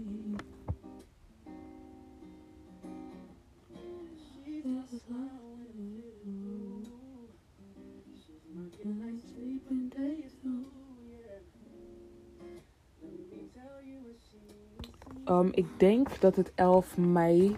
Um, 15.31 15.49
ik 15.53 15.65
denk 15.77 16.19
dat 16.19 16.35
het 16.35 16.51
11 16.55 16.97
mei 16.97 17.55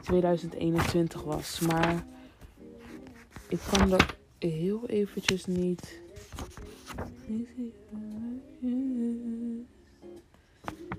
2021 0.00 1.22
was. 1.22 1.60
Maar 1.60 2.06
ik 3.48 3.58
kan 3.72 3.88
dat 3.88 4.16
heel 4.38 4.86
eventjes 4.86 5.46
niet. 5.46 6.00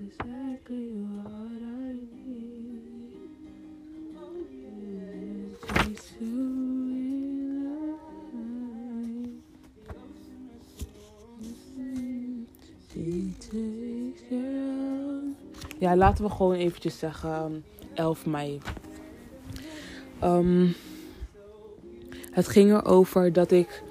Exactly 0.06 0.90
what 1.22 1.60
I 1.60 2.25
Ja, 15.86 15.96
laten 15.96 16.24
we 16.24 16.30
gewoon 16.30 16.54
eventjes 16.54 16.98
zeggen 16.98 17.64
11 17.94 18.24
um, 18.24 18.30
mei. 18.30 18.60
Um, 20.24 20.74
het 22.30 22.48
ging 22.48 22.72
erover 22.72 23.32
dat 23.32 23.50
ik 23.50 23.82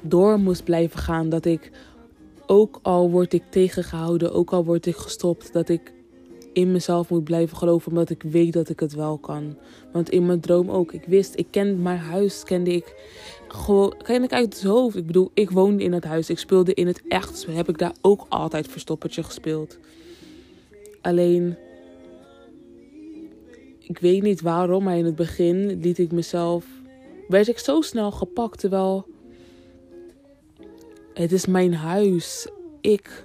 door 0.00 0.38
moest 0.38 0.64
blijven 0.64 0.98
gaan. 0.98 1.28
Dat 1.28 1.44
ik, 1.44 1.70
ook 2.46 2.78
al 2.82 3.10
word 3.10 3.32
ik 3.32 3.42
tegengehouden, 3.50 4.32
ook 4.32 4.52
al 4.52 4.64
word 4.64 4.86
ik 4.86 4.96
gestopt, 4.96 5.52
dat 5.52 5.68
ik 5.68 5.92
in 6.52 6.72
mezelf 6.72 7.10
moet 7.10 7.24
blijven 7.24 7.56
geloven, 7.56 7.88
omdat 7.88 8.10
ik 8.10 8.22
weet 8.22 8.52
dat 8.52 8.68
ik 8.68 8.80
het 8.80 8.94
wel 8.94 9.18
kan. 9.18 9.56
Want 9.92 10.10
in 10.10 10.26
mijn 10.26 10.40
droom 10.40 10.70
ook. 10.70 10.92
Ik 10.92 11.04
wist, 11.04 11.32
ik 11.38 11.46
ken 11.50 11.82
mijn 11.82 11.98
huis, 11.98 12.44
kende 12.44 12.72
ik 12.72 12.94
gewoon, 13.48 13.94
ken 14.02 14.22
ik 14.22 14.32
uit 14.32 14.54
het 14.54 14.62
hoofd. 14.62 14.96
Ik 14.96 15.06
bedoel, 15.06 15.30
ik 15.34 15.50
woonde 15.50 15.84
in 15.84 15.92
het 15.92 16.04
huis, 16.04 16.30
ik 16.30 16.38
speelde 16.38 16.74
in 16.74 16.86
het 16.86 17.02
echt. 17.08 17.46
Heb 17.50 17.68
ik 17.68 17.78
daar 17.78 17.94
ook 18.00 18.26
altijd 18.28 18.68
verstoppertje 18.68 19.22
gespeeld. 19.22 19.78
Alleen, 21.02 21.56
ik 23.78 23.98
weet 23.98 24.22
niet 24.22 24.40
waarom, 24.40 24.84
maar 24.84 24.96
in 24.96 25.04
het 25.04 25.16
begin 25.16 25.80
liet 25.80 25.98
ik 25.98 26.12
mezelf, 26.12 26.66
werd 27.28 27.48
ik 27.48 27.58
zo 27.58 27.80
snel 27.80 28.10
gepakt. 28.10 28.58
Terwijl 28.58 29.06
het 31.14 31.32
is 31.32 31.46
mijn 31.46 31.74
huis. 31.74 32.48
Ik 32.80 33.24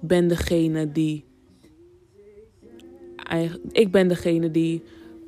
ben 0.00 0.28
degene 0.28 0.92
die. 0.92 1.24
Ik 3.72 3.90
ben 3.90 4.08
degene 4.08 4.50
die 4.50 4.82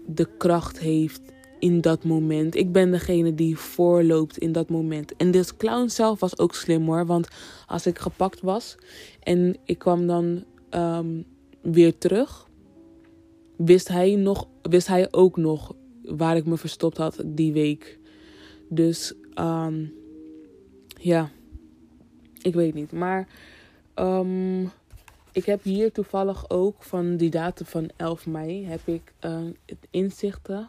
de 0.06 0.28
kracht 0.38 0.78
heeft 0.78 1.20
in 1.58 1.80
dat 1.80 2.04
moment. 2.04 2.54
Ik 2.54 2.72
ben 2.72 2.90
degene 2.90 3.34
die 3.34 3.56
voorloopt 3.56 4.38
in 4.38 4.52
dat 4.52 4.68
moment. 4.68 5.16
En 5.16 5.30
dus 5.30 5.56
clown 5.56 5.88
zelf 5.88 6.20
was 6.20 6.38
ook 6.38 6.54
slim 6.54 6.86
hoor. 6.86 7.06
Want 7.06 7.28
als 7.66 7.86
ik 7.86 7.98
gepakt 7.98 8.40
was 8.40 8.76
en 9.22 9.56
ik 9.64 9.78
kwam 9.78 10.06
dan 10.06 10.44
um, 10.74 11.24
weer 11.60 11.98
terug, 11.98 12.48
wist 13.56 13.88
hij, 13.88 14.14
nog, 14.14 14.48
wist 14.62 14.86
hij 14.86 15.08
ook 15.12 15.36
nog 15.36 15.74
waar 16.02 16.36
ik 16.36 16.46
me 16.46 16.56
verstopt 16.56 16.96
had 16.96 17.22
die 17.26 17.52
week. 17.52 17.98
Dus 18.68 19.14
um, 19.34 19.94
ja, 20.96 21.30
ik 22.42 22.54
weet 22.54 22.74
niet. 22.74 22.92
Maar 22.92 23.28
um, 23.94 24.70
ik 25.32 25.44
heb 25.44 25.62
hier 25.62 25.92
toevallig 25.92 26.50
ook 26.50 26.82
van 26.82 27.16
die 27.16 27.30
datum 27.30 27.66
van 27.66 27.90
11 27.96 28.26
mei 28.26 28.66
heb 28.66 28.80
ik 28.84 29.12
uh, 29.20 29.40
het 29.66 29.86
inzichten 29.90 30.68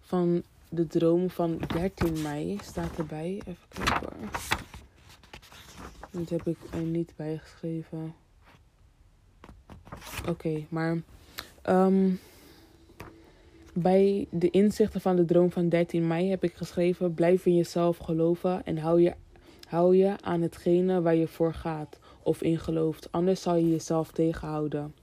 van 0.00 0.42
de 0.68 0.86
droom 0.86 1.30
van 1.30 1.60
13 1.74 2.22
mei 2.22 2.58
staat 2.62 2.98
erbij. 2.98 3.40
Even 3.46 3.68
kijken. 3.68 4.30
Dat 6.10 6.28
heb 6.28 6.46
ik 6.46 6.56
er 6.72 6.82
niet 6.82 7.12
bij 7.16 7.38
geschreven. 7.38 8.14
Oké, 10.28 10.66
maar 10.68 11.02
um, 11.68 12.18
bij 13.72 14.26
de 14.30 14.50
inzichten 14.50 15.00
van 15.00 15.16
de 15.16 15.24
droom 15.24 15.50
van 15.50 15.68
13 15.68 16.06
mei 16.06 16.30
heb 16.30 16.44
ik 16.44 16.54
geschreven: 16.54 17.14
blijf 17.14 17.46
in 17.46 17.56
jezelf 17.56 17.96
geloven 17.96 18.64
en 18.64 18.78
hou 18.78 19.00
je, 19.00 19.14
hou 19.68 19.96
je 19.96 20.14
aan 20.20 20.42
hetgene 20.42 21.02
waar 21.02 21.14
je 21.14 21.28
voor 21.28 21.54
gaat 21.54 21.98
of 22.22 22.42
in 22.42 22.58
gelooft. 22.58 23.12
Anders 23.12 23.42
zal 23.42 23.56
je 23.56 23.70
jezelf 23.70 24.10
tegenhouden. 24.12 24.94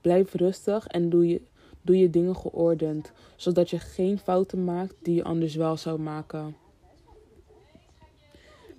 Blijf 0.00 0.34
rustig 0.34 0.86
en 0.86 1.08
doe 1.08 1.28
je, 1.28 1.40
doe 1.82 1.98
je 1.98 2.10
dingen 2.10 2.36
geordend, 2.36 3.12
zodat 3.36 3.70
je 3.70 3.78
geen 3.78 4.18
fouten 4.18 4.64
maakt 4.64 4.94
die 5.02 5.14
je 5.14 5.24
anders 5.24 5.54
wel 5.54 5.76
zou 5.76 6.00
maken. 6.00 6.56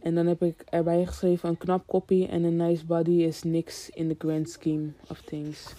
En 0.01 0.15
dan 0.15 0.25
heb 0.25 0.43
ik 0.43 0.63
erbij 0.69 1.05
geschreven: 1.05 1.49
een 1.49 1.57
knap 1.57 1.87
koppie 1.87 2.27
en 2.27 2.43
een 2.43 2.55
nice 2.55 2.85
body 2.85 3.11
is 3.11 3.43
niks 3.43 3.89
in 3.89 4.07
the 4.07 4.15
grand 4.17 4.49
scheme 4.49 4.87
of 5.09 5.21
things. 5.21 5.73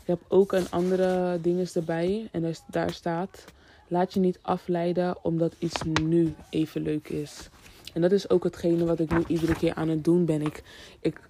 Ik 0.00 0.06
heb 0.06 0.20
ook 0.28 0.52
een 0.52 0.70
andere 0.70 1.38
dinges 1.40 1.76
erbij 1.76 2.28
en 2.32 2.54
daar 2.70 2.92
staat: 2.92 3.44
laat 3.88 4.14
je 4.14 4.20
niet 4.20 4.38
afleiden 4.42 5.24
omdat 5.24 5.54
iets 5.58 5.82
nu 5.82 6.34
even 6.50 6.82
leuk 6.82 7.08
is. 7.08 7.48
En 7.94 8.00
dat 8.00 8.12
is 8.12 8.30
ook 8.30 8.44
hetgene 8.44 8.84
wat 8.84 9.00
ik 9.00 9.10
nu 9.10 9.22
iedere 9.26 9.54
keer 9.54 9.74
aan 9.74 9.88
het 9.88 10.04
doen 10.04 10.24
ben. 10.24 10.42
Ik, 10.42 10.62
ik, 11.00 11.20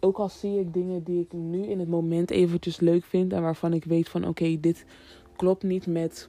ook 0.00 0.18
al 0.18 0.28
zie 0.28 0.60
ik 0.60 0.72
dingen 0.72 1.02
die 1.02 1.20
ik 1.20 1.32
nu 1.32 1.66
in 1.66 1.78
het 1.78 1.88
moment 1.88 2.30
eventjes 2.30 2.80
leuk 2.80 3.04
vind 3.04 3.32
en 3.32 3.42
waarvan 3.42 3.72
ik 3.72 3.84
weet 3.84 4.08
van 4.08 4.28
oké, 4.28 4.60
dit 4.60 4.84
klopt 5.36 5.62
niet 5.62 5.86
met 5.86 6.28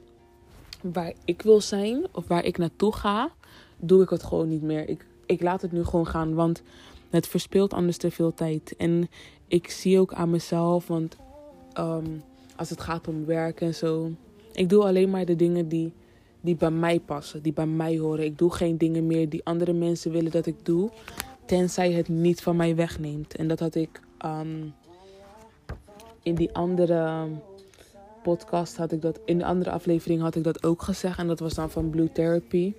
waar 0.82 1.12
ik 1.24 1.42
wil 1.42 1.60
zijn 1.60 2.06
of 2.12 2.26
waar 2.26 2.44
ik 2.44 2.58
naartoe 2.58 2.94
ga, 2.94 3.30
doe 3.76 4.02
ik 4.02 4.08
het 4.10 4.22
gewoon 4.22 4.48
niet 4.48 4.62
meer. 4.62 4.88
Ik, 4.88 5.06
ik 5.26 5.42
laat 5.42 5.62
het 5.62 5.72
nu 5.72 5.84
gewoon 5.84 6.06
gaan, 6.06 6.34
want 6.34 6.62
het 7.10 7.26
verspeelt 7.26 7.72
anders 7.72 7.96
te 7.96 8.10
veel 8.10 8.34
tijd. 8.34 8.74
En 8.76 9.08
ik 9.48 9.70
zie 9.70 9.98
ook 9.98 10.12
aan 10.12 10.30
mezelf, 10.30 10.86
want 10.86 11.16
ehm, 11.72 12.06
als 12.56 12.70
het 12.70 12.80
gaat 12.80 13.08
om 13.08 13.24
werk 13.24 13.60
en 13.60 13.74
zo, 13.74 14.10
ik 14.52 14.68
doe 14.68 14.84
alleen 14.84 15.10
maar 15.10 15.24
de 15.24 15.36
dingen 15.36 15.68
die, 15.68 15.92
die 16.40 16.56
bij 16.56 16.70
mij 16.70 17.00
passen, 17.00 17.42
die 17.42 17.52
bij 17.52 17.66
mij 17.66 17.98
horen. 17.98 18.24
Ik 18.24 18.38
doe 18.38 18.52
geen 18.52 18.78
dingen 18.78 19.06
meer 19.06 19.28
die 19.28 19.44
andere 19.44 19.72
mensen 19.72 20.10
willen 20.10 20.30
dat 20.30 20.46
ik 20.46 20.64
doe, 20.64 20.90
tenzij 21.44 21.92
het 21.92 22.08
niet 22.08 22.42
van 22.42 22.56
mij 22.56 22.76
wegneemt. 22.76 23.36
En 23.36 23.48
dat 23.48 23.60
had 23.60 23.74
ik 23.74 24.00
ehm, 24.18 24.66
in 26.22 26.34
die 26.34 26.52
andere 26.52 27.28
podcast 28.22 28.76
had 28.76 28.92
ik 28.92 29.02
dat, 29.02 29.20
in 29.24 29.38
de 29.38 29.44
andere 29.44 29.70
aflevering 29.70 30.20
had 30.20 30.36
ik 30.36 30.44
dat 30.44 30.64
ook 30.64 30.82
gezegd. 30.82 31.18
En 31.18 31.26
dat 31.26 31.40
was 31.40 31.54
dan 31.54 31.70
van 31.70 31.90
Blue 31.90 32.12
Therapy. 32.12 32.74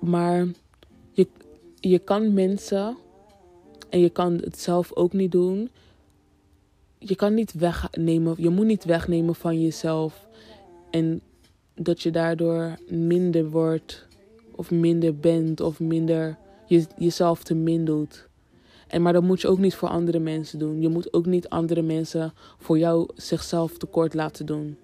Maar 0.00 0.46
je, 1.12 1.28
je 1.80 1.98
kan 1.98 2.34
mensen, 2.34 2.96
en 3.90 4.00
je 4.00 4.10
kan 4.10 4.32
het 4.34 4.60
zelf 4.60 4.92
ook 4.94 5.12
niet 5.12 5.32
doen. 5.32 5.70
Je 6.98 7.16
kan 7.16 7.34
niet 7.34 7.52
wegnemen, 7.52 8.34
je 8.38 8.48
moet 8.48 8.66
niet 8.66 8.84
wegnemen 8.84 9.34
van 9.34 9.60
jezelf. 9.60 10.26
En 10.90 11.20
dat 11.74 12.02
je 12.02 12.10
daardoor 12.10 12.78
minder 12.88 13.50
wordt, 13.50 14.06
of 14.54 14.70
minder 14.70 15.16
bent, 15.16 15.60
of 15.60 15.80
minder 15.80 16.38
je, 16.66 16.86
jezelf 16.96 17.42
te 17.42 17.54
min 17.54 17.84
doet. 17.84 18.28
En 18.90 19.02
maar 19.02 19.12
dat 19.12 19.22
moet 19.22 19.40
je 19.40 19.48
ook 19.48 19.58
niet 19.58 19.74
voor 19.74 19.88
andere 19.88 20.18
mensen 20.18 20.58
doen. 20.58 20.80
Je 20.80 20.88
moet 20.88 21.12
ook 21.12 21.26
niet 21.26 21.48
andere 21.48 21.82
mensen 21.82 22.32
voor 22.58 22.78
jou 22.78 23.08
zichzelf 23.14 23.78
tekort 23.78 24.14
laten 24.14 24.46
doen. 24.46 24.76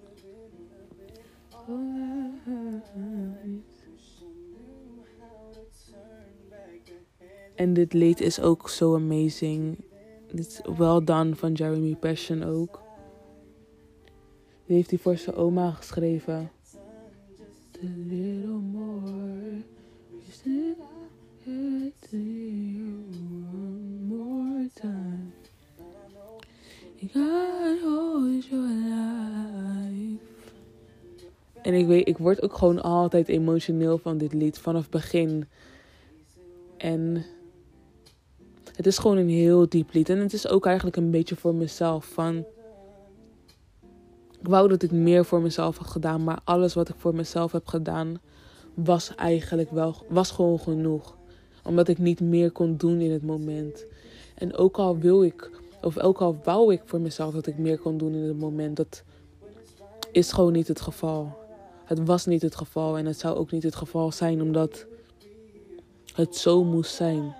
En 7.55 7.73
dit 7.73 7.93
lied 7.93 8.21
is 8.21 8.39
ook 8.39 8.69
zo 8.69 8.95
amazing. 8.95 9.77
Dit 10.27 10.47
is 10.47 10.61
well 10.77 11.03
done 11.03 11.35
van 11.35 11.51
Jeremy 11.51 11.95
Passion 11.95 12.43
ook. 12.43 12.81
Die 14.65 14.75
heeft 14.75 14.89
hij 14.89 14.99
voor 14.99 15.17
zijn 15.17 15.35
oma 15.35 15.71
geschreven. 15.71 16.51
Little 17.79 18.47
more 18.47 19.63
En 31.61 31.73
ik 31.73 31.87
weet, 31.87 32.07
ik 32.07 32.17
word 32.17 32.41
ook 32.41 32.57
gewoon 32.57 32.81
altijd 32.81 33.27
emotioneel 33.27 33.97
van 33.97 34.17
dit 34.17 34.33
lied 34.33 34.57
vanaf 34.57 34.89
begin. 34.89 35.47
En 36.77 37.25
het 38.75 38.87
is 38.87 38.97
gewoon 38.97 39.17
een 39.17 39.29
heel 39.29 39.69
diep 39.69 39.93
lied. 39.93 40.09
En 40.09 40.17
het 40.17 40.33
is 40.33 40.47
ook 40.47 40.65
eigenlijk 40.65 40.97
een 40.97 41.11
beetje 41.11 41.35
voor 41.35 41.55
mezelf. 41.55 42.05
Van, 42.05 42.45
ik 44.39 44.47
wou 44.47 44.67
dat 44.67 44.83
ik 44.83 44.91
meer 44.91 45.25
voor 45.25 45.41
mezelf 45.41 45.77
had 45.77 45.87
gedaan. 45.87 46.23
Maar 46.23 46.39
alles 46.43 46.73
wat 46.73 46.89
ik 46.89 46.95
voor 46.97 47.15
mezelf 47.15 47.51
heb 47.51 47.67
gedaan, 47.67 48.21
was 48.73 49.15
eigenlijk 49.15 49.71
wel, 49.71 49.95
was 50.07 50.31
gewoon 50.31 50.59
genoeg. 50.59 51.17
Omdat 51.63 51.87
ik 51.87 51.97
niet 51.97 52.19
meer 52.19 52.51
kon 52.51 52.77
doen 52.77 52.99
in 52.99 53.11
het 53.11 53.23
moment. 53.23 53.85
En 54.37 54.55
ook 54.55 54.77
al 54.77 54.97
wil 54.97 55.23
ik, 55.23 55.49
of 55.81 55.97
ook 55.97 56.21
al 56.21 56.39
wou 56.43 56.73
ik 56.73 56.81
voor 56.85 56.99
mezelf 56.99 57.33
dat 57.33 57.47
ik 57.47 57.57
meer 57.57 57.77
kon 57.77 57.97
doen 57.97 58.13
in 58.13 58.23
het 58.23 58.39
moment, 58.39 58.75
dat 58.75 59.03
is 60.11 60.31
gewoon 60.31 60.51
niet 60.51 60.67
het 60.67 60.81
geval. 60.81 61.37
Het 61.85 62.05
was 62.05 62.25
niet 62.25 62.41
het 62.41 62.55
geval 62.55 62.97
en 62.97 63.05
het 63.05 63.19
zou 63.19 63.35
ook 63.35 63.51
niet 63.51 63.63
het 63.63 63.75
geval 63.75 64.11
zijn 64.11 64.41
omdat 64.41 64.85
het 66.13 66.35
zo 66.35 66.63
moest 66.63 66.95
zijn. 66.95 67.35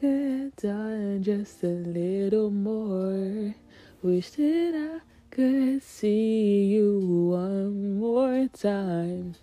Could 0.00 1.24
just 1.24 1.62
a 1.62 1.82
little 1.86 2.50
more. 2.50 3.54
Wish 4.00 4.30
that 4.30 4.74
I 4.74 5.00
could 5.30 5.82
see 5.82 6.68
you 6.74 7.00
one 7.30 7.98
more 7.98 8.48
time. 8.60 9.34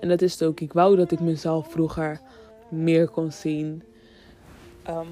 En 0.00 0.08
dat 0.08 0.22
is 0.22 0.32
het 0.32 0.42
ook. 0.42 0.60
Ik 0.60 0.72
wou 0.72 0.96
dat 0.96 1.10
ik 1.10 1.20
mezelf 1.20 1.70
vroeger 1.70 2.20
meer 2.68 3.08
kon 3.08 3.32
zien. 3.32 3.82
Um, 4.88 5.06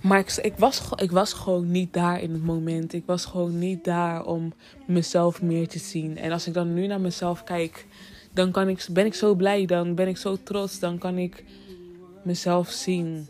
maar 0.00 0.18
ik, 0.18 0.36
ik, 0.36 0.54
was, 0.56 0.82
ik 0.96 1.10
was 1.10 1.32
gewoon 1.32 1.70
niet 1.70 1.92
daar 1.92 2.20
in 2.20 2.32
het 2.32 2.44
moment. 2.44 2.92
Ik 2.92 3.02
was 3.06 3.24
gewoon 3.24 3.58
niet 3.58 3.84
daar 3.84 4.24
om 4.24 4.52
mezelf 4.86 5.42
meer 5.42 5.68
te 5.68 5.78
zien. 5.78 6.16
En 6.16 6.32
als 6.32 6.46
ik 6.46 6.54
dan 6.54 6.74
nu 6.74 6.86
naar 6.86 7.00
mezelf 7.00 7.44
kijk, 7.44 7.86
dan 8.32 8.50
kan 8.50 8.68
ik, 8.68 8.86
ben 8.90 9.06
ik 9.06 9.14
zo 9.14 9.34
blij. 9.34 9.66
Dan 9.66 9.94
ben 9.94 10.08
ik 10.08 10.16
zo 10.16 10.36
trots. 10.42 10.78
Dan 10.78 10.98
kan 10.98 11.18
ik 11.18 11.44
mezelf 12.24 12.70
zien. 12.70 13.28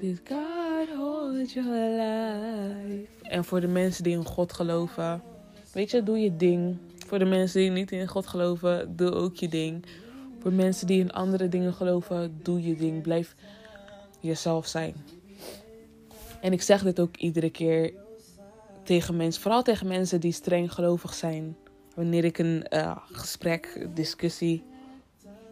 This 0.00 0.18
God 0.28 1.52
your 1.52 1.70
life. 1.70 3.06
En 3.22 3.44
voor 3.44 3.60
de 3.60 3.66
mensen 3.66 4.04
die 4.04 4.16
in 4.16 4.24
God 4.24 4.52
geloven, 4.52 5.22
weet 5.72 5.90
je, 5.90 6.02
doe 6.02 6.18
je 6.18 6.36
ding. 6.36 6.78
Voor 7.06 7.18
de 7.18 7.24
mensen 7.24 7.60
die 7.60 7.70
niet 7.70 7.92
in 7.92 8.08
God 8.08 8.26
geloven, 8.26 8.96
doe 8.96 9.12
ook 9.12 9.36
je 9.36 9.48
ding. 9.48 9.84
Voor 10.40 10.52
mensen 10.52 10.86
die 10.86 11.00
in 11.00 11.12
andere 11.12 11.48
dingen 11.48 11.74
geloven, 11.74 12.38
doe 12.42 12.62
je 12.62 12.76
ding. 12.76 13.02
Blijf 13.02 13.34
jezelf 14.20 14.66
zijn. 14.66 14.94
En 16.40 16.52
ik 16.52 16.62
zeg 16.62 16.82
dit 16.82 17.00
ook 17.00 17.16
iedere 17.16 17.50
keer 17.50 17.92
tegen 18.82 19.16
mensen, 19.16 19.42
vooral 19.42 19.62
tegen 19.62 19.86
mensen 19.86 20.20
die 20.20 20.32
streng 20.32 20.72
gelovig 20.72 21.14
zijn. 21.14 21.56
Wanneer 21.94 22.24
ik 22.24 22.38
een 22.38 22.66
uh, 22.70 22.96
gesprek, 23.12 23.88
discussie. 23.94 24.64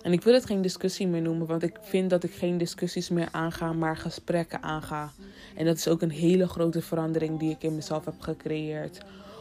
En 0.05 0.13
ik 0.13 0.23
wil 0.23 0.35
het 0.35 0.47
geen 0.47 0.63
discussie 0.63 1.07
meer 1.07 1.23
noemen, 1.23 1.47
want 1.47 1.63
ik 1.63 1.79
vind 1.81 2.11
dat 2.11 2.25
ik 2.25 2.35
geen 2.35 2.59
discussies 2.59 3.09
meer 3.09 3.29
aanga, 3.31 3.73
maar 3.73 3.97
gesprekken 3.97 4.63
aanga. 4.63 5.13
En 5.55 5.65
dat 5.65 5.77
is 5.77 5.89
ook 5.89 6.03
een 6.03 6.11
hele 6.11 6.49
grote 6.49 6.83
verandering 6.83 7.39
die 7.39 7.51
ik 7.51 7.63
in 7.63 7.75
mezelf 7.75 8.05
heb 8.05 8.21
gecreëerd. 8.21 8.99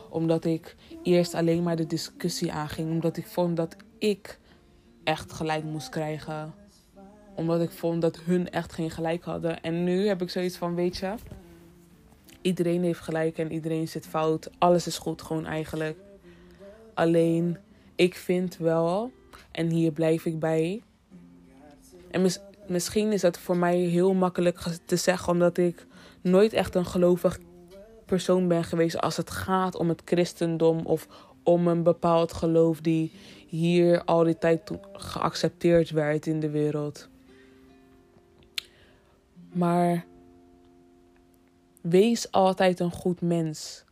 Omdat 0.09 0.45
ik 0.45 0.75
eerst 1.03 1.33
alleen 1.33 1.63
maar 1.63 1.75
de 1.75 1.85
discussie 1.85 2.51
aanging, 2.51 2.89
omdat 2.89 3.17
ik 3.17 3.27
vond 3.27 3.57
dat 3.57 3.75
ik 3.97 4.39
echt 5.03 5.33
gelijk 5.33 5.63
moest 5.63 5.89
krijgen. 5.89 6.53
Omdat 7.35 7.61
ik 7.61 7.71
vond 7.71 8.01
dat 8.01 8.19
hun 8.19 8.49
echt 8.49 8.73
geen 8.73 8.91
gelijk 8.91 9.23
hadden. 9.23 9.61
En 9.61 9.83
nu 9.83 10.07
heb 10.07 10.21
ik 10.21 10.29
zoiets 10.29 10.57
van, 10.57 10.75
weet 10.75 10.97
je, 10.97 11.13
iedereen 12.41 12.83
heeft 12.83 12.99
gelijk 12.99 13.37
en 13.37 13.51
iedereen 13.51 13.87
zit 13.87 14.07
fout. 14.07 14.49
Alles 14.57 14.87
is 14.87 14.97
goed 14.97 15.21
gewoon 15.21 15.45
eigenlijk. 15.45 15.97
Alleen, 16.93 17.57
ik 17.95 18.15
vind 18.15 18.57
wel, 18.57 19.11
en 19.51 19.69
hier 19.69 19.91
blijf 19.91 20.25
ik 20.25 20.39
bij. 20.39 20.81
En 22.11 22.29
misschien 22.67 23.11
is 23.11 23.21
dat 23.21 23.39
voor 23.39 23.57
mij 23.57 23.77
heel 23.77 24.13
makkelijk 24.13 24.59
te 24.85 24.95
zeggen, 24.95 25.33
omdat 25.33 25.57
ik 25.57 25.85
nooit 26.21 26.53
echt 26.53 26.75
een 26.75 26.85
gelovig 26.85 27.39
persoon 28.05 28.47
ben 28.47 28.63
geweest 28.63 29.01
als 29.01 29.17
het 29.17 29.29
gaat 29.29 29.75
om 29.75 29.89
het 29.89 30.01
christendom 30.05 30.85
of 30.85 31.07
om 31.43 31.67
een 31.67 31.83
bepaald 31.83 32.33
geloof 32.33 32.81
die 32.81 33.11
hier 33.47 34.03
al 34.03 34.23
die 34.23 34.37
tijd 34.37 34.71
geaccepteerd 34.93 35.89
werd 35.89 36.25
in 36.25 36.39
de 36.39 36.49
wereld. 36.49 37.09
Maar 39.51 40.05
wees 41.81 42.31
altijd 42.31 42.79
een 42.79 42.91
goed 42.91 43.21
mens, 43.21 43.83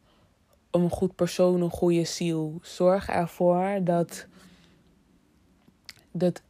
een 0.72 0.90
goed 0.90 1.16
persoon, 1.16 1.62
een 1.62 1.70
goede 1.70 2.06
ziel. 2.06 2.60
Zorg 2.62 3.10
ervoor 3.10 3.80
dat, 3.84 4.28
dat 6.12 6.42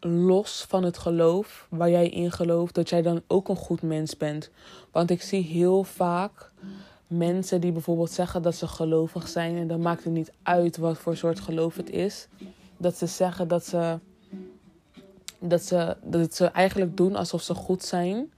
los 0.00 0.64
van 0.68 0.84
het 0.84 0.98
geloof 0.98 1.66
waar 1.70 1.90
jij 1.90 2.08
in 2.08 2.32
gelooft, 2.32 2.74
dat 2.74 2.88
jij 2.88 3.02
dan 3.02 3.22
ook 3.26 3.48
een 3.48 3.56
goed 3.56 3.82
mens 3.82 4.16
bent. 4.16 4.50
Want 4.90 5.10
ik 5.10 5.22
zie 5.22 5.42
heel 5.42 5.84
vaak 5.84 6.50
mensen 7.06 7.60
die 7.60 7.72
bijvoorbeeld 7.72 8.10
zeggen 8.10 8.42
dat 8.42 8.54
ze 8.54 8.66
gelovig 8.66 9.28
zijn 9.28 9.56
en 9.56 9.66
dan 9.66 9.80
maakt 9.80 10.04
het 10.04 10.12
niet 10.12 10.32
uit 10.42 10.76
wat 10.76 10.98
voor 10.98 11.16
soort 11.16 11.40
geloof 11.40 11.76
het 11.76 11.90
is 11.90 12.28
dat 12.80 12.96
ze 12.96 13.06
zeggen 13.06 13.48
dat 13.48 13.66
ze, 13.66 13.98
dat 15.38 15.62
ze, 15.62 15.96
dat 16.02 16.34
ze 16.34 16.46
eigenlijk 16.46 16.96
doen 16.96 17.16
alsof 17.16 17.42
ze 17.42 17.54
goed 17.54 17.84
zijn 17.84 18.32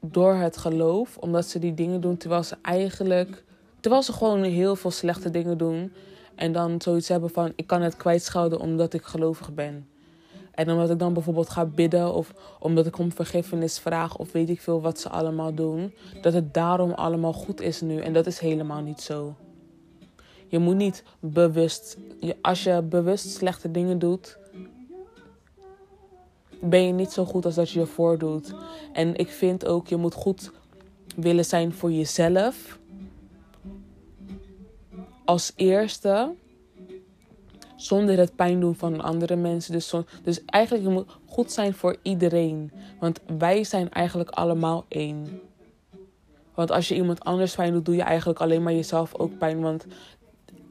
door 0.00 0.34
het 0.34 0.56
geloof, 0.56 1.16
omdat 1.16 1.46
ze 1.46 1.58
die 1.58 1.74
dingen 1.74 2.00
doen 2.00 2.16
terwijl 2.16 2.42
ze 2.42 2.56
eigenlijk, 2.62 3.44
terwijl 3.80 4.02
ze 4.02 4.12
gewoon 4.12 4.42
heel 4.42 4.76
veel 4.76 4.90
slechte 4.90 5.30
dingen 5.30 5.58
doen 5.58 5.92
en 6.34 6.52
dan 6.52 6.80
zoiets 6.80 7.08
hebben 7.08 7.30
van 7.30 7.52
ik 7.56 7.66
kan 7.66 7.82
het 7.82 7.96
kwijtschelden 7.96 8.60
omdat 8.60 8.94
ik 8.94 9.02
gelovig 9.02 9.54
ben. 9.54 9.86
En 10.52 10.70
omdat 10.70 10.90
ik 10.90 10.98
dan 10.98 11.12
bijvoorbeeld 11.12 11.50
ga 11.50 11.64
bidden 11.64 12.14
of 12.14 12.34
omdat 12.58 12.86
ik 12.86 12.98
om 12.98 13.12
vergiffenis 13.12 13.78
vraag 13.78 14.16
of 14.16 14.32
weet 14.32 14.48
ik 14.48 14.60
veel 14.60 14.80
wat 14.80 15.00
ze 15.00 15.08
allemaal 15.08 15.54
doen, 15.54 15.94
dat 16.22 16.32
het 16.32 16.54
daarom 16.54 16.90
allemaal 16.90 17.32
goed 17.32 17.60
is 17.60 17.80
nu. 17.80 18.00
En 18.00 18.12
dat 18.12 18.26
is 18.26 18.38
helemaal 18.38 18.80
niet 18.80 19.00
zo. 19.00 19.34
Je 20.48 20.58
moet 20.58 20.76
niet 20.76 21.04
bewust, 21.20 21.96
als 22.42 22.62
je 22.62 22.82
bewust 22.82 23.30
slechte 23.30 23.70
dingen 23.70 23.98
doet, 23.98 24.38
ben 26.60 26.86
je 26.86 26.92
niet 26.92 27.12
zo 27.12 27.24
goed 27.24 27.44
als 27.44 27.54
dat 27.54 27.70
je 27.70 27.78
je 27.78 27.86
voordoet. 27.86 28.54
En 28.92 29.16
ik 29.16 29.28
vind 29.28 29.66
ook, 29.66 29.88
je 29.88 29.96
moet 29.96 30.14
goed 30.14 30.50
willen 31.16 31.44
zijn 31.44 31.72
voor 31.72 31.92
jezelf. 31.92 32.78
Als 35.24 35.52
eerste. 35.56 36.34
Zonder 37.76 38.18
het 38.18 38.36
pijn 38.36 38.60
doen 38.60 38.74
van 38.74 39.00
andere 39.00 39.36
mensen. 39.36 39.72
Dus, 39.72 39.92
dus 40.22 40.44
eigenlijk, 40.44 40.88
moet 40.88 41.18
goed 41.26 41.52
zijn 41.52 41.74
voor 41.74 41.96
iedereen. 42.02 42.72
Want 43.00 43.20
wij 43.38 43.64
zijn 43.64 43.90
eigenlijk 43.90 44.30
allemaal 44.30 44.84
één. 44.88 45.40
Want 46.54 46.70
als 46.70 46.88
je 46.88 46.94
iemand 46.94 47.24
anders 47.24 47.54
pijn 47.54 47.72
doet, 47.72 47.84
doe 47.84 47.94
je 47.94 48.02
eigenlijk 48.02 48.40
alleen 48.40 48.62
maar 48.62 48.72
jezelf 48.72 49.14
ook 49.14 49.38
pijn. 49.38 49.60
Want 49.60 49.86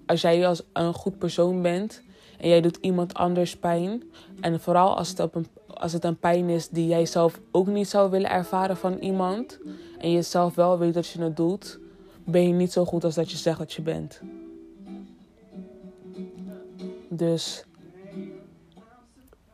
als 0.06 0.22
jij 0.22 0.48
als 0.48 0.62
een 0.74 0.94
goed 0.94 1.18
persoon 1.18 1.62
bent 1.62 2.02
en 2.40 2.50
jij 2.50 2.62
doet 2.62 2.78
iemand 2.82 3.14
anders 3.14 3.58
pijn. 3.58 4.04
En 4.42 4.60
vooral 4.60 4.98
als 4.98 5.10
het, 5.10 5.20
op 5.20 5.36
een, 5.36 5.48
als 5.68 5.94
het 5.94 6.04
een 6.04 6.18
pijn 6.18 6.50
is 6.50 6.70
die 6.70 6.88
jij 6.88 7.06
zelf 7.06 7.40
ook 7.52 7.68
niet 7.68 7.90
zou 7.90 8.10
willen 8.10 8.30
ervaren 8.30 8.78
van 8.78 8.98
iemand. 8.98 9.60
En 10.00 10.12
je 10.12 10.22
zelf 10.22 10.56
wel 10.56 10.78
weet 10.78 10.94
dat 10.94 11.08
je 11.08 11.22
het 11.22 11.38
doet. 11.38 11.80
Ben 12.26 12.48
je 12.48 12.54
niet 12.54 12.72
zo 12.72 12.86
goed 12.86 13.04
als 13.04 13.16
dat 13.16 13.32
je 13.32 13.38
zegt 13.38 13.58
dat 13.58 13.74
je 13.74 13.82
bent. 13.82 14.22
Dus 17.14 17.64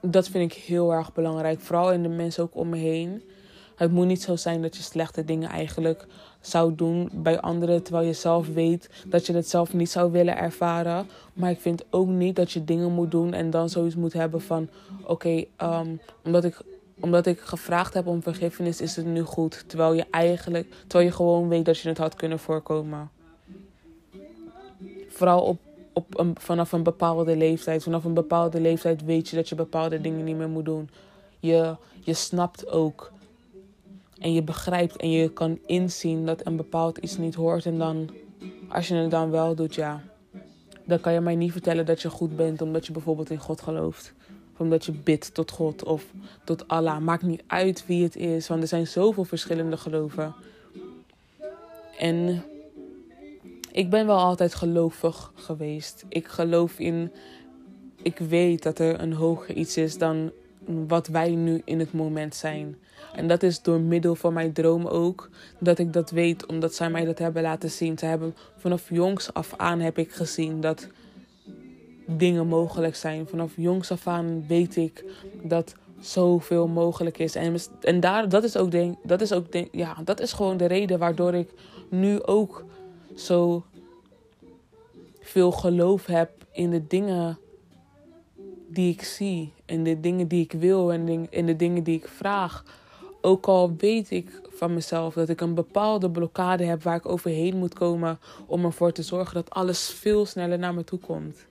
dat 0.01 0.27
vind 0.27 0.51
ik 0.51 0.57
heel 0.57 0.93
erg 0.93 1.13
belangrijk. 1.13 1.59
Vooral 1.59 1.91
in 1.91 2.03
de 2.03 2.09
mensen 2.09 2.43
ook 2.43 2.55
om 2.55 2.69
me 2.69 2.77
heen. 2.77 3.21
Het 3.75 3.91
moet 3.91 4.05
niet 4.05 4.21
zo 4.21 4.35
zijn 4.35 4.61
dat 4.61 4.75
je 4.75 4.83
slechte 4.83 5.25
dingen 5.25 5.49
eigenlijk 5.49 6.05
zou 6.41 6.75
doen 6.75 7.09
bij 7.13 7.39
anderen, 7.39 7.83
terwijl 7.83 8.05
je 8.05 8.13
zelf 8.13 8.47
weet 8.47 8.89
dat 9.07 9.25
je 9.25 9.33
het 9.33 9.49
zelf 9.49 9.73
niet 9.73 9.89
zou 9.89 10.11
willen 10.11 10.37
ervaren. 10.37 11.07
Maar 11.33 11.51
ik 11.51 11.59
vind 11.59 11.83
ook 11.89 12.07
niet 12.07 12.35
dat 12.35 12.51
je 12.51 12.63
dingen 12.63 12.91
moet 12.91 13.11
doen 13.11 13.33
en 13.33 13.49
dan 13.49 13.69
zoiets 13.69 13.95
moet 13.95 14.13
hebben 14.13 14.41
van: 14.41 14.69
oké, 15.03 15.45
ehm, 15.55 15.95
omdat, 16.23 16.43
ik, 16.43 16.61
omdat 16.99 17.25
ik 17.25 17.39
gevraagd 17.39 17.93
heb 17.93 18.07
om 18.07 18.21
vergiffenis, 18.21 18.81
is 18.81 18.95
het 18.95 19.05
nu 19.05 19.21
goed. 19.21 19.63
Terwijl 19.67 19.93
je 19.93 20.05
eigenlijk, 20.11 20.69
terwijl 20.87 21.09
je 21.09 21.15
gewoon 21.15 21.47
weet 21.47 21.65
dat 21.65 21.79
je 21.79 21.89
het 21.89 21.97
had 21.97 22.15
kunnen 22.15 22.39
voorkomen. 22.39 23.09
Vooral 25.09 25.41
op, 25.41 25.59
op 25.97 26.33
vanaf 26.39 26.71
een 26.71 26.83
bepaalde 26.83 27.37
leeftijd. 27.37 27.83
Vanaf 27.83 28.03
een 28.03 28.13
bepaalde 28.13 28.61
leeftijd 28.61 29.03
weet 29.03 29.29
je 29.29 29.35
dat 29.35 29.49
je 29.49 29.55
bepaalde 29.55 30.01
dingen 30.01 30.23
niet 30.23 30.35
meer 30.35 30.49
moet 30.49 30.65
doen. 30.65 30.89
Je, 31.39 31.75
je 31.99 32.13
snapt 32.13 32.69
ook 32.71 33.11
en 34.19 34.33
je 34.33 34.43
begrijpt 34.43 34.95
en 34.95 35.11
je 35.11 35.29
kan 35.33 35.59
inzien 35.65 36.25
dat 36.25 36.45
een 36.45 36.55
bepaald 36.55 36.97
iets 36.97 37.17
niet 37.17 37.35
hoort. 37.35 37.65
En 37.65 37.77
dan, 37.77 38.09
als 38.69 38.87
je 38.87 38.95
het 38.95 39.11
dan 39.11 39.31
wel 39.31 39.55
doet, 39.55 39.75
ja. 39.75 40.01
Dan 40.85 40.99
kan 40.99 41.13
je 41.13 41.19
mij 41.19 41.35
niet 41.35 41.51
vertellen 41.51 41.85
dat 41.85 42.01
je 42.01 42.09
goed 42.09 42.35
bent 42.35 42.61
omdat 42.61 42.85
je 42.85 42.91
bijvoorbeeld 42.91 43.29
in 43.29 43.39
God 43.39 43.61
gelooft. 43.61 44.13
Of 44.53 44.59
omdat 44.59 44.85
je 44.85 44.91
bidt 44.91 45.33
tot 45.33 45.51
God 45.51 45.83
of 45.83 46.05
tot 46.43 46.67
Allah. 46.67 46.99
Maakt 46.99 47.23
niet 47.23 47.43
uit 47.47 47.85
wie 47.85 48.03
het 48.03 48.15
is, 48.15 48.47
want 48.47 48.61
er 48.61 48.67
zijn 48.67 48.87
zoveel 48.87 49.23
verschillende 49.23 49.77
geloven. 49.77 50.33
En 51.99 52.43
ik 53.77 53.89
ben 53.89 54.05
wel 54.05 54.17
altijd 54.17 54.55
gelovig 54.55 55.31
geweest. 55.35 56.05
Ik 56.09 56.27
geloof 56.27 56.79
in. 56.79 57.11
Ik 58.01 58.17
weet 58.17 58.63
dat 58.63 58.79
er 58.79 59.01
een 59.01 59.13
hoger 59.13 59.55
iets 59.55 59.77
is 59.77 59.97
dan 59.97 60.31
wat 60.65 61.07
wij 61.07 61.29
nu 61.29 61.61
in 61.65 61.79
het 61.79 61.93
moment 61.93 62.35
zijn. 62.35 62.77
En 63.13 63.27
dat 63.27 63.43
is 63.43 63.61
door 63.61 63.79
middel 63.79 64.15
van 64.15 64.33
mijn 64.33 64.53
droom 64.53 64.85
ook. 64.85 65.29
Dat 65.59 65.79
ik 65.79 65.93
dat 65.93 66.11
weet, 66.11 66.45
omdat 66.45 66.73
zij 66.73 66.89
mij 66.89 67.05
dat 67.05 67.19
hebben 67.19 67.41
laten 67.41 67.69
zien. 67.69 67.97
Ze 67.97 68.05
hebben 68.05 68.35
vanaf 68.57 68.89
jongs 68.89 69.33
af 69.33 69.53
aan 69.57 69.79
heb 69.79 69.97
ik 69.97 70.11
gezien 70.11 70.61
dat 70.61 70.87
dingen 72.05 72.47
mogelijk 72.47 72.95
zijn. 72.95 73.27
Vanaf 73.27 73.51
jongs 73.55 73.91
af 73.91 74.07
aan 74.07 74.45
weet 74.47 74.75
ik 74.75 75.05
dat 75.43 75.75
zoveel 75.99 76.67
mogelijk 76.67 77.17
is. 77.17 77.35
En, 77.35 77.55
en 77.81 77.99
daar, 77.99 78.29
dat 78.29 78.43
is 78.43 78.57
ook, 78.57 78.71
denk, 78.71 78.95
dat 79.03 79.21
is 79.21 79.33
ook 79.33 79.51
denk, 79.51 79.67
ja, 79.71 79.97
dat 80.03 80.19
is 80.19 80.33
gewoon 80.33 80.57
de 80.57 80.65
reden 80.65 80.99
waardoor 80.99 81.33
ik 81.33 81.49
nu 81.89 82.23
ook 82.23 82.65
zo 83.17 83.63
veel 85.21 85.51
geloof 85.51 86.05
heb 86.05 86.31
in 86.51 86.69
de 86.69 86.87
dingen 86.87 87.37
die 88.67 88.93
ik 88.93 89.03
zie. 89.03 89.53
En 89.65 89.83
de 89.83 89.99
dingen 89.99 90.27
die 90.27 90.43
ik 90.43 90.51
wil 90.51 90.91
en 90.91 91.27
in 91.29 91.45
de 91.45 91.55
dingen 91.55 91.83
die 91.83 91.97
ik 91.97 92.07
vraag. 92.07 92.63
Ook 93.21 93.45
al 93.45 93.75
weet 93.77 94.11
ik 94.11 94.41
van 94.49 94.73
mezelf 94.73 95.13
dat 95.13 95.29
ik 95.29 95.41
een 95.41 95.53
bepaalde 95.53 96.09
blokkade 96.09 96.63
heb 96.63 96.83
waar 96.83 96.95
ik 96.95 97.09
overheen 97.09 97.57
moet 97.57 97.73
komen 97.73 98.19
om 98.45 98.65
ervoor 98.65 98.91
te 98.91 99.03
zorgen 99.03 99.33
dat 99.33 99.49
alles 99.49 99.89
veel 99.89 100.25
sneller 100.25 100.59
naar 100.59 100.73
me 100.73 100.83
toe 100.83 100.99
komt. 100.99 101.45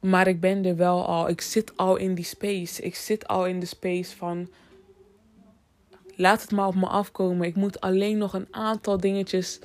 Maar 0.00 0.26
ik 0.26 0.40
ben 0.40 0.64
er 0.64 0.76
wel 0.76 1.06
al. 1.06 1.28
Ik 1.28 1.40
zit 1.40 1.76
al 1.76 1.96
in 1.96 2.14
die 2.14 2.24
space. 2.24 2.82
Ik 2.82 2.94
zit 2.94 3.28
al 3.28 3.46
in 3.46 3.60
de 3.60 3.66
space 3.66 4.16
van. 4.16 4.48
Laat 6.16 6.42
het 6.42 6.50
maar 6.50 6.66
op 6.66 6.74
me 6.74 6.86
afkomen. 6.86 7.46
Ik 7.46 7.54
moet 7.54 7.80
alleen 7.80 8.18
nog 8.18 8.34
een 8.34 8.48
aantal 8.50 8.96
dingetjes 9.00 9.58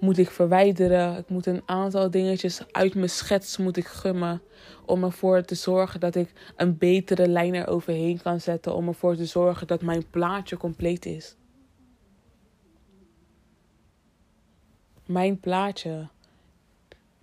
moet 0.00 0.18
ik 0.18 0.30
verwijderen. 0.30 1.18
Ik 1.18 1.28
moet 1.28 1.46
een 1.46 1.62
aantal 1.64 2.10
dingetjes 2.10 2.72
uit 2.72 2.94
mijn 2.94 3.10
schets 3.10 3.56
moet 3.56 3.76
ik 3.76 3.86
gummen. 3.86 4.42
Om 4.84 5.04
ervoor 5.04 5.42
te 5.42 5.54
zorgen 5.54 6.00
dat 6.00 6.14
ik 6.14 6.32
een 6.56 6.78
betere 6.78 7.28
lijn 7.28 7.54
er 7.54 7.68
overheen 7.68 8.22
kan 8.22 8.40
zetten. 8.40 8.74
Om 8.74 8.88
ervoor 8.88 9.16
te 9.16 9.26
zorgen 9.26 9.66
dat 9.66 9.82
mijn 9.82 10.10
plaatje 10.10 10.56
compleet 10.56 11.06
is. 11.06 11.36
Mijn 15.06 15.40
plaatje. 15.40 16.08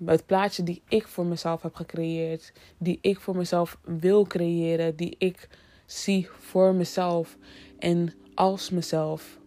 Het 0.06 0.26
plaatje 0.26 0.64
die 0.64 0.82
ik 0.88 1.08
voor 1.08 1.26
mezelf 1.26 1.62
heb 1.62 1.76
gecreëerd. 1.76 2.54
Die 2.78 2.98
ik 3.02 3.20
voor 3.20 3.36
mezelf 3.36 3.78
wil 3.84 4.28
creëren. 4.28 4.96
Die 4.96 5.16
ik 5.18 5.50
zie 5.86 6.30
voor 6.40 6.74
mezelf. 6.74 7.38
En 7.80 8.14
als 8.34 8.70
mezelf. 8.70 9.40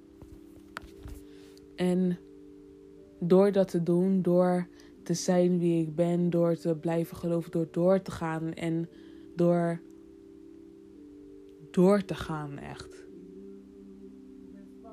En 1.76 2.18
door 3.18 3.52
dat 3.52 3.68
te 3.68 3.82
doen, 3.82 4.22
door 4.22 4.66
te 5.02 5.14
zijn 5.14 5.58
wie 5.58 5.82
ik 5.82 5.94
ben, 5.94 6.30
door 6.30 6.56
te 6.56 6.74
blijven 6.74 7.16
geloven, 7.16 7.50
door 7.50 7.68
door 7.70 8.02
te 8.02 8.10
gaan 8.10 8.54
en 8.54 8.88
door 9.36 9.80
door 11.70 12.04
te 12.04 12.14
gaan 12.14 12.58
echt. 12.58 13.04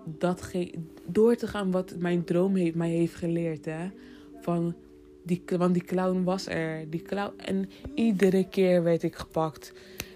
Dat 0.05 0.51
door 1.05 1.35
te 1.35 1.47
gaan 1.47 1.71
wat 1.71 1.95
mijn 1.97 2.23
droom 2.23 2.55
heeft, 2.55 2.75
mij 2.75 2.89
heeft 2.89 3.15
geleerd. 3.15 3.65
Hè? 3.65 3.89
Van 4.41 4.75
die, 5.23 5.43
want 5.57 5.73
die 5.73 5.83
clown 5.83 6.23
was 6.23 6.47
er. 6.47 6.89
Die 6.89 7.01
clown, 7.01 7.33
en 7.37 7.69
iedere 7.95 8.49
keer 8.49 8.83
werd 8.83 9.03
ik 9.03 9.15
gepakt. 9.15 9.73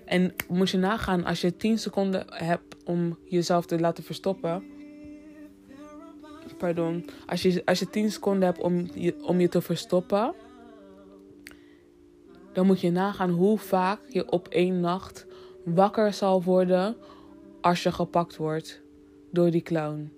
En 0.07 0.33
moet 0.47 0.69
je 0.69 0.77
nagaan, 0.77 1.23
als 1.25 1.41
je 1.41 1.55
10 1.55 1.77
seconden 1.77 2.25
hebt 2.27 2.83
om 2.83 3.17
jezelf 3.25 3.65
te 3.65 3.79
laten 3.79 4.03
verstoppen 4.03 4.63
pardon, 6.57 7.05
als 7.25 7.41
je, 7.41 7.61
als 7.65 7.79
je 7.79 7.89
10 7.89 8.11
seconden 8.11 8.43
hebt 8.43 8.61
om 8.61 8.87
je, 8.93 9.15
om 9.23 9.39
je 9.39 9.49
te 9.49 9.61
verstoppen, 9.61 10.33
dan 12.53 12.65
moet 12.65 12.81
je 12.81 12.91
nagaan 12.91 13.29
hoe 13.29 13.57
vaak 13.57 13.99
je 14.07 14.31
op 14.31 14.47
één 14.47 14.79
nacht 14.79 15.25
wakker 15.63 16.13
zal 16.13 16.43
worden 16.43 16.95
als 17.61 17.83
je 17.83 17.91
gepakt 17.91 18.37
wordt 18.37 18.81
door 19.31 19.51
die 19.51 19.61
clown. 19.61 20.11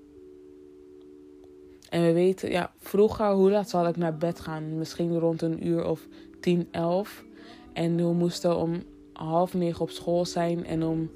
En 1.90 2.06
we 2.06 2.14
weten, 2.14 2.52
ja, 2.52 2.74
vroeger, 2.78 3.32
hoe 3.32 3.52
laat 3.52 3.70
zal 3.70 3.88
ik 3.88 3.98
naar 3.98 4.18
bed 4.18 4.40
gaan? 4.40 4.78
Misschien 4.78 5.20
rond 5.20 5.42
een 5.42 5.68
uur 5.68 5.86
of 5.86 6.08
10, 6.40 6.68
11. 6.72 7.26
En 7.74 7.96
we 7.96 8.14
moesten 8.14 8.58
om 8.58 8.84
half 9.26 9.54
negen 9.54 9.82
op 9.82 9.90
school 9.90 10.26
zijn 10.26 10.66
en 10.66 10.84
om 10.84 11.12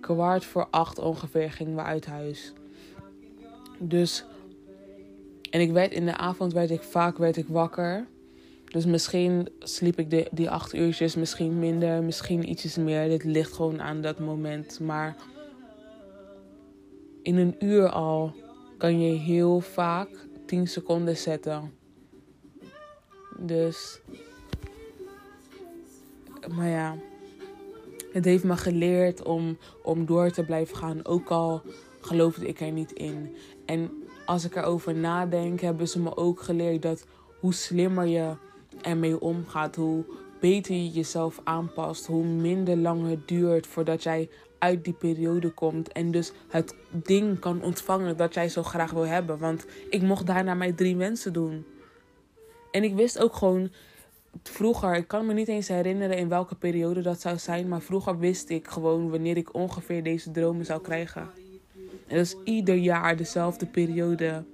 kwart 0.00 0.44
voor 0.44 0.66
acht 0.70 0.98
ongeveer 0.98 1.50
gingen 1.50 1.74
we 1.74 1.82
uit 1.82 2.06
huis. 2.06 2.52
Dus 3.78 4.24
en 5.50 5.60
ik 5.60 5.72
werd 5.72 5.92
in 5.92 6.06
de 6.06 6.16
avond 6.16 6.52
werd 6.52 6.70
ik 6.70 6.82
vaak 6.82 7.18
werd 7.18 7.36
ik 7.36 7.46
wakker. 7.48 8.06
Dus 8.64 8.86
misschien 8.86 9.48
sliep 9.58 9.98
ik 9.98 10.10
de, 10.10 10.28
die 10.30 10.50
acht 10.50 10.74
uurtjes, 10.74 11.14
misschien 11.14 11.58
minder, 11.58 12.02
misschien 12.02 12.50
ietsjes 12.50 12.76
meer. 12.76 13.08
Dit 13.08 13.24
ligt 13.24 13.52
gewoon 13.52 13.82
aan 13.82 14.00
dat 14.00 14.18
moment. 14.18 14.80
Maar 14.80 15.16
in 17.22 17.36
een 17.36 17.56
uur 17.58 17.88
al 17.88 18.34
kan 18.78 19.00
je 19.00 19.18
heel 19.18 19.60
vaak 19.60 20.08
10 20.46 20.66
seconden 20.66 21.16
zetten. 21.16 21.72
Dus. 23.36 24.00
Maar 26.48 26.68
ja. 26.68 26.96
Het 28.18 28.26
heeft 28.26 28.44
me 28.44 28.56
geleerd 28.56 29.22
om, 29.22 29.58
om 29.82 30.06
door 30.06 30.30
te 30.30 30.44
blijven 30.44 30.76
gaan. 30.76 31.04
Ook 31.04 31.28
al 31.28 31.62
geloofde 32.00 32.46
ik 32.46 32.60
er 32.60 32.72
niet 32.72 32.92
in. 32.92 33.36
En 33.66 33.90
als 34.26 34.44
ik 34.44 34.56
erover 34.56 34.94
nadenk, 34.94 35.60
hebben 35.60 35.88
ze 35.88 36.00
me 36.00 36.16
ook 36.16 36.40
geleerd 36.40 36.82
dat 36.82 37.06
hoe 37.40 37.54
slimmer 37.54 38.06
je 38.06 38.32
ermee 38.82 39.20
omgaat, 39.20 39.76
hoe 39.76 40.04
beter 40.40 40.74
je 40.74 40.90
jezelf 40.90 41.40
aanpast, 41.44 42.06
hoe 42.06 42.24
minder 42.24 42.76
lang 42.76 43.08
het 43.08 43.28
duurt 43.28 43.66
voordat 43.66 44.02
jij 44.02 44.28
uit 44.58 44.84
die 44.84 44.92
periode 44.92 45.50
komt 45.50 45.92
en 45.92 46.10
dus 46.10 46.32
het 46.48 46.74
ding 46.90 47.38
kan 47.38 47.62
ontvangen 47.62 48.16
dat 48.16 48.34
jij 48.34 48.48
zo 48.48 48.62
graag 48.62 48.90
wil 48.90 49.06
hebben. 49.06 49.38
Want 49.38 49.66
ik 49.90 50.02
mocht 50.02 50.26
daarna 50.26 50.54
mijn 50.54 50.74
drie 50.74 50.96
wensen 50.96 51.32
doen. 51.32 51.64
En 52.70 52.84
ik 52.84 52.94
wist 52.94 53.18
ook 53.18 53.34
gewoon 53.34 53.70
vroeger, 54.42 54.96
ik 54.96 55.08
kan 55.08 55.26
me 55.26 55.32
niet 55.32 55.48
eens 55.48 55.68
herinneren 55.68 56.16
in 56.16 56.28
welke 56.28 56.54
periode 56.54 57.02
dat 57.02 57.20
zou 57.20 57.38
zijn, 57.38 57.68
maar 57.68 57.80
vroeger 57.80 58.18
wist 58.18 58.48
ik 58.48 58.68
gewoon 58.68 59.10
wanneer 59.10 59.36
ik 59.36 59.54
ongeveer 59.54 60.02
deze 60.02 60.30
dromen 60.30 60.64
zou 60.64 60.80
krijgen. 60.80 61.30
En 62.06 62.16
dat 62.16 62.26
is 62.26 62.36
ieder 62.44 62.74
jaar 62.74 63.16
dezelfde 63.16 63.66
periode. 63.66 64.44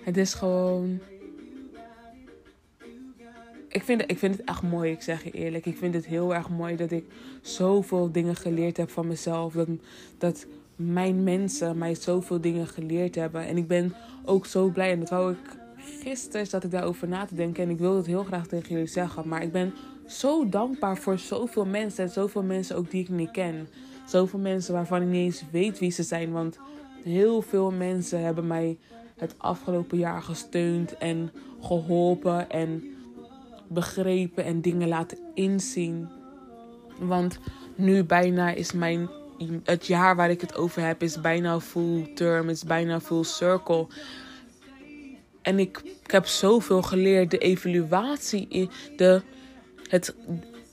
Het 0.00 0.16
is 0.16 0.34
gewoon. 0.34 0.98
Ik 3.68 3.82
vind, 3.82 4.10
ik 4.10 4.18
vind 4.18 4.36
het 4.36 4.48
echt 4.48 4.62
mooi, 4.62 4.92
ik 4.92 5.02
zeg 5.02 5.24
je 5.24 5.30
eerlijk. 5.30 5.66
Ik 5.66 5.76
vind 5.76 5.94
het 5.94 6.06
heel 6.06 6.34
erg 6.34 6.50
mooi 6.50 6.76
dat 6.76 6.90
ik 6.90 7.04
zoveel 7.42 8.12
dingen 8.12 8.36
geleerd 8.36 8.76
heb 8.76 8.90
van 8.90 9.06
mezelf. 9.06 9.52
Dat, 9.52 9.68
dat 10.18 10.46
mijn 10.76 11.24
mensen 11.24 11.78
mij 11.78 11.94
zoveel 11.94 12.40
dingen 12.40 12.66
geleerd 12.66 13.14
hebben. 13.14 13.46
En 13.46 13.56
ik 13.56 13.66
ben 13.66 13.94
ook 14.24 14.46
zo 14.46 14.68
blij. 14.68 14.90
En 14.90 14.98
dat 14.98 15.10
wou 15.10 15.32
ik 15.32 15.56
gisteren 15.86 16.46
zat 16.46 16.64
ik 16.64 16.70
daarover 16.70 17.08
na 17.08 17.24
te 17.24 17.34
denken. 17.34 17.64
En 17.64 17.70
ik 17.70 17.78
wilde 17.78 17.96
het 17.96 18.06
heel 18.06 18.24
graag 18.24 18.46
tegen 18.46 18.68
jullie 18.68 18.86
zeggen. 18.86 19.28
Maar 19.28 19.42
ik 19.42 19.52
ben 19.52 19.74
zo 20.06 20.48
dankbaar 20.48 20.96
voor 20.96 21.18
zoveel 21.18 21.66
mensen. 21.66 22.04
En 22.04 22.10
zoveel 22.10 22.42
mensen 22.42 22.76
ook 22.76 22.90
die 22.90 23.02
ik 23.02 23.08
niet 23.08 23.30
ken. 23.30 23.68
Zoveel 24.06 24.38
mensen 24.38 24.74
waarvan 24.74 25.02
ik 25.02 25.08
niet 25.08 25.24
eens 25.24 25.44
weet 25.50 25.78
wie 25.78 25.90
ze 25.90 26.02
zijn. 26.02 26.32
Want 26.32 26.58
heel 27.02 27.42
veel 27.42 27.70
mensen 27.70 28.20
hebben 28.20 28.46
mij 28.46 28.78
het 29.16 29.34
afgelopen 29.36 29.98
jaar 29.98 30.22
gesteund 30.22 30.96
en 30.96 31.30
geholpen 31.60 32.50
en 32.50 32.84
begrepen 33.68 34.44
en 34.44 34.60
dingen 34.60 34.88
laten 34.88 35.18
inzien. 35.34 36.08
Want 36.98 37.38
nu 37.74 38.04
bijna 38.04 38.50
is 38.50 38.72
mijn 38.72 39.08
het 39.64 39.86
jaar 39.86 40.16
waar 40.16 40.30
ik 40.30 40.40
het 40.40 40.56
over 40.56 40.82
heb 40.82 41.02
is 41.02 41.20
bijna 41.20 41.60
full 41.60 42.12
term, 42.14 42.48
is 42.48 42.64
bijna 42.64 43.00
full 43.00 43.22
circle. 43.22 43.86
En 45.46 45.58
ik, 45.58 45.82
heb 46.06 46.26
zoveel 46.26 46.82
geleerd. 46.82 47.30
De 47.30 47.38
evaluatie, 47.38 48.68
de, 48.96 49.22
het, 49.88 50.14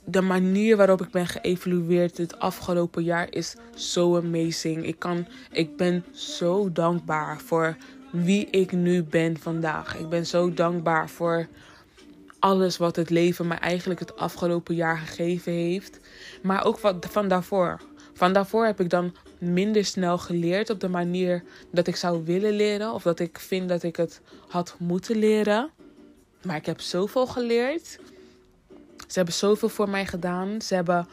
de 0.06 0.22
manier 0.22 0.78
waarop 0.78 1.02
ik 1.02 1.12
ben 1.12 1.28
geëvalueerd 1.28 2.18
het 2.18 2.40
afgelopen 2.40 3.04
jaar 3.04 3.28
is 3.30 3.56
zo 3.76 4.18
amazing. 4.18 4.86
Ik, 4.86 5.00
kan, 5.00 5.28
ik 5.52 5.78
ben 5.78 6.06
zo 6.12 6.72
dankbaar 6.72 7.40
voor 7.40 7.78
wie 8.12 8.48
ik 8.50 8.72
nu 8.72 9.04
ben 9.04 9.38
vandaag. 9.38 9.98
Ik 9.98 10.10
ben 10.10 10.26
zo 10.26 10.54
dankbaar 10.54 11.10
voor 11.10 11.48
alles 12.40 12.78
wat 12.78 12.96
het 12.96 13.10
leven 13.10 13.48
mij 13.48 13.60
eigenlijk 13.60 14.00
het 14.00 14.18
afgelopen 14.18 14.76
jaar 14.76 14.98
gegeven 14.98 15.52
heeft. 15.52 16.00
Maar 16.42 16.66
ook 16.66 16.80
van 17.00 17.28
daarvoor. 17.28 17.82
Van 18.14 18.34
daarvoor 18.34 18.66
heb 18.66 18.80
ik 18.80 18.90
dan 18.90 19.16
minder 19.44 19.86
snel 19.86 20.18
geleerd 20.18 20.70
op 20.70 20.80
de 20.80 20.90
manier 20.90 21.44
dat 21.72 21.88
ik 21.88 21.96
zou 21.96 22.26
willen 22.26 22.54
leren. 22.54 22.94
Of 22.94 23.04
dat 23.04 23.20
ik 23.20 23.40
vind 23.40 23.70
dat 23.70 23.84
ik 23.84 23.96
het 23.96 24.22
had 24.48 24.76
moeten 24.80 25.18
leren. 25.18 25.70
Maar 26.44 26.56
ik 26.56 26.66
heb 26.66 26.82
zoveel 26.82 27.28
geleerd. 27.28 28.00
Ze 29.08 29.20
hebben 29.20 29.34
zoveel 29.34 29.70
voor 29.70 29.90
mij 29.90 30.06
gedaan. 30.06 30.62
Ze 30.62 30.76
hebben 30.76 31.08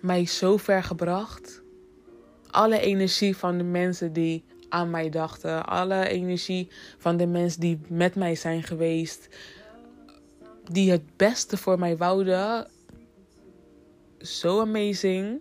mij 0.00 0.26
zo 0.26 0.56
ver 0.56 0.82
gebracht. 0.82 1.62
Alle 2.50 2.80
energie 2.80 3.36
van 3.36 3.58
de 3.58 3.64
mensen 3.64 4.12
die 4.12 4.44
aan 4.68 4.90
mij 4.90 5.10
dachten. 5.10 5.66
Alle 5.66 6.08
energie 6.08 6.68
van 6.98 7.16
de 7.16 7.26
mensen 7.26 7.60
die 7.60 7.80
met 7.88 8.14
mij 8.14 8.34
zijn 8.34 8.62
geweest. 8.62 9.28
Die 10.70 10.90
het 10.90 11.16
beste 11.16 11.56
voor 11.56 11.78
mij 11.78 11.96
wouden. 11.96 12.66
Zo 14.18 14.60
amazing. 14.60 15.40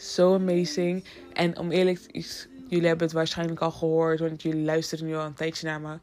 Zo 0.00 0.34
amazing. 0.34 1.04
En 1.32 1.58
om 1.58 1.70
eerlijk 1.70 1.98
te 1.98 2.20
zijn, 2.20 2.48
jullie 2.68 2.86
hebben 2.86 3.06
het 3.06 3.16
waarschijnlijk 3.16 3.60
al 3.60 3.70
gehoord. 3.70 4.20
Want 4.20 4.42
jullie 4.42 4.64
luisteren 4.64 5.06
nu 5.06 5.16
al 5.16 5.24
een 5.24 5.34
tijdje 5.34 5.66
naar 5.66 5.80
me. 5.80 5.98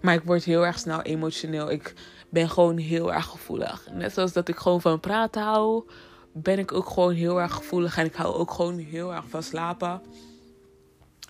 Maar 0.00 0.14
ik 0.14 0.22
word 0.22 0.44
heel 0.44 0.66
erg 0.66 0.78
snel 0.78 1.02
emotioneel. 1.02 1.70
Ik 1.70 1.94
ben 2.28 2.50
gewoon 2.50 2.76
heel 2.76 3.12
erg 3.12 3.26
gevoelig. 3.26 3.88
Net 3.92 4.12
zoals 4.12 4.32
dat 4.32 4.48
ik 4.48 4.56
gewoon 4.56 4.80
van 4.80 5.00
praten 5.00 5.42
hou, 5.42 5.84
ben 6.32 6.58
ik 6.58 6.72
ook 6.72 6.88
gewoon 6.88 7.14
heel 7.14 7.40
erg 7.40 7.52
gevoelig. 7.52 7.98
En 7.98 8.06
ik 8.06 8.14
hou 8.14 8.34
ook 8.34 8.50
gewoon 8.50 8.78
heel 8.78 9.14
erg 9.14 9.28
van 9.28 9.42
slapen. 9.42 10.02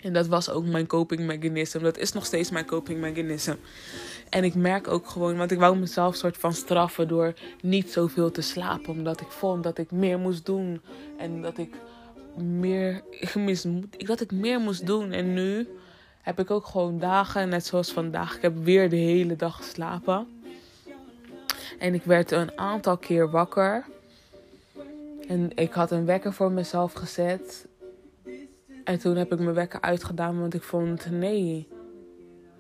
En 0.01 0.13
dat 0.13 0.27
was 0.27 0.51
ook 0.51 0.67
mijn 0.67 0.87
coping 0.87 1.21
mechanism. 1.21 1.83
Dat 1.83 1.99
is 1.99 2.13
nog 2.13 2.25
steeds 2.27 2.51
mijn 2.51 2.67
coping 2.67 3.01
mechanism. 3.01 3.55
En 4.29 4.45
ik 4.45 4.55
merk 4.55 4.89
ook 4.89 5.09
gewoon, 5.09 5.37
want 5.37 5.51
ik 5.51 5.59
wou 5.59 5.77
mezelf 5.77 6.17
soort 6.17 6.37
van 6.37 6.53
straffen 6.53 7.09
door 7.09 7.35
niet 7.63 7.93
zoveel 7.93 8.31
te 8.31 8.41
slapen. 8.41 8.89
Omdat 8.89 9.21
ik 9.21 9.31
vond 9.31 9.63
dat 9.63 9.79
ik 9.79 9.91
meer 9.91 10.19
moest 10.19 10.47
doen. 10.47 10.81
En 11.19 11.43
dat 11.43 11.59
ik 11.59 11.75
meer, 12.37 13.03
dat 14.07 14.21
ik 14.21 14.33
meer 14.33 14.61
moest 14.61 14.87
doen. 14.87 15.13
En 15.13 15.35
nu 15.35 15.69
heb 16.23 16.39
ik 16.39 16.51
ook 16.51 16.67
gewoon 16.67 16.99
dagen, 16.99 17.49
net 17.49 17.67
zoals 17.67 17.93
vandaag. 17.93 18.37
Ik 18.37 18.43
heb 18.43 18.57
weer 18.65 18.91
de 18.91 18.97
hele 18.97 19.37
dag 19.37 19.57
geslapen. 19.57 20.27
En 21.79 21.95
ik 21.95 22.03
werd 22.03 22.31
een 22.31 22.59
aantal 22.59 22.97
keer 22.97 23.31
wakker. 23.31 23.85
En 25.29 25.51
ik 25.55 25.73
had 25.73 25.91
een 25.91 26.05
wekker 26.05 26.33
voor 26.33 26.51
mezelf 26.51 26.93
gezet. 26.93 27.67
En 28.87 28.99
toen 28.99 29.17
heb 29.17 29.33
ik 29.33 29.39
mijn 29.39 29.55
wekker 29.55 29.81
uitgedaan, 29.81 30.41
want 30.41 30.55
ik 30.55 30.63
vond 30.63 31.11
nee. 31.11 31.69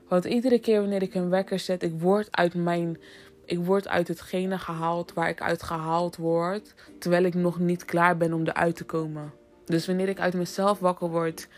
Want 0.09 0.25
iedere 0.25 0.59
keer 0.59 0.81
wanneer 0.81 1.03
ik 1.03 1.15
een 1.15 1.29
wekker 1.29 1.59
zet, 1.59 1.83
ik 1.83 2.01
word 2.01 2.29
uit 2.31 2.55
mijn. 2.55 2.99
Ik 3.45 3.59
word 3.59 3.89
uit 3.89 4.09
hetgene 4.09 4.59
gehaald 4.59 5.12
waar 5.12 5.29
ik 5.29 5.41
uit 5.41 5.62
gehaald 5.62 6.17
word. 6.17 6.75
Terwijl 6.99 7.25
ik 7.25 7.35
nog 7.35 7.59
niet 7.59 7.85
klaar 7.85 8.17
ben 8.17 8.33
om 8.33 8.47
eruit 8.47 8.77
te 8.77 8.85
komen. 8.85 9.33
Dus 9.65 9.87
wanneer 9.87 10.09
ik 10.09 10.21
uit 10.21 10.35
mezelf 10.35 10.79
wakker 10.79 11.09
word, 11.09 11.49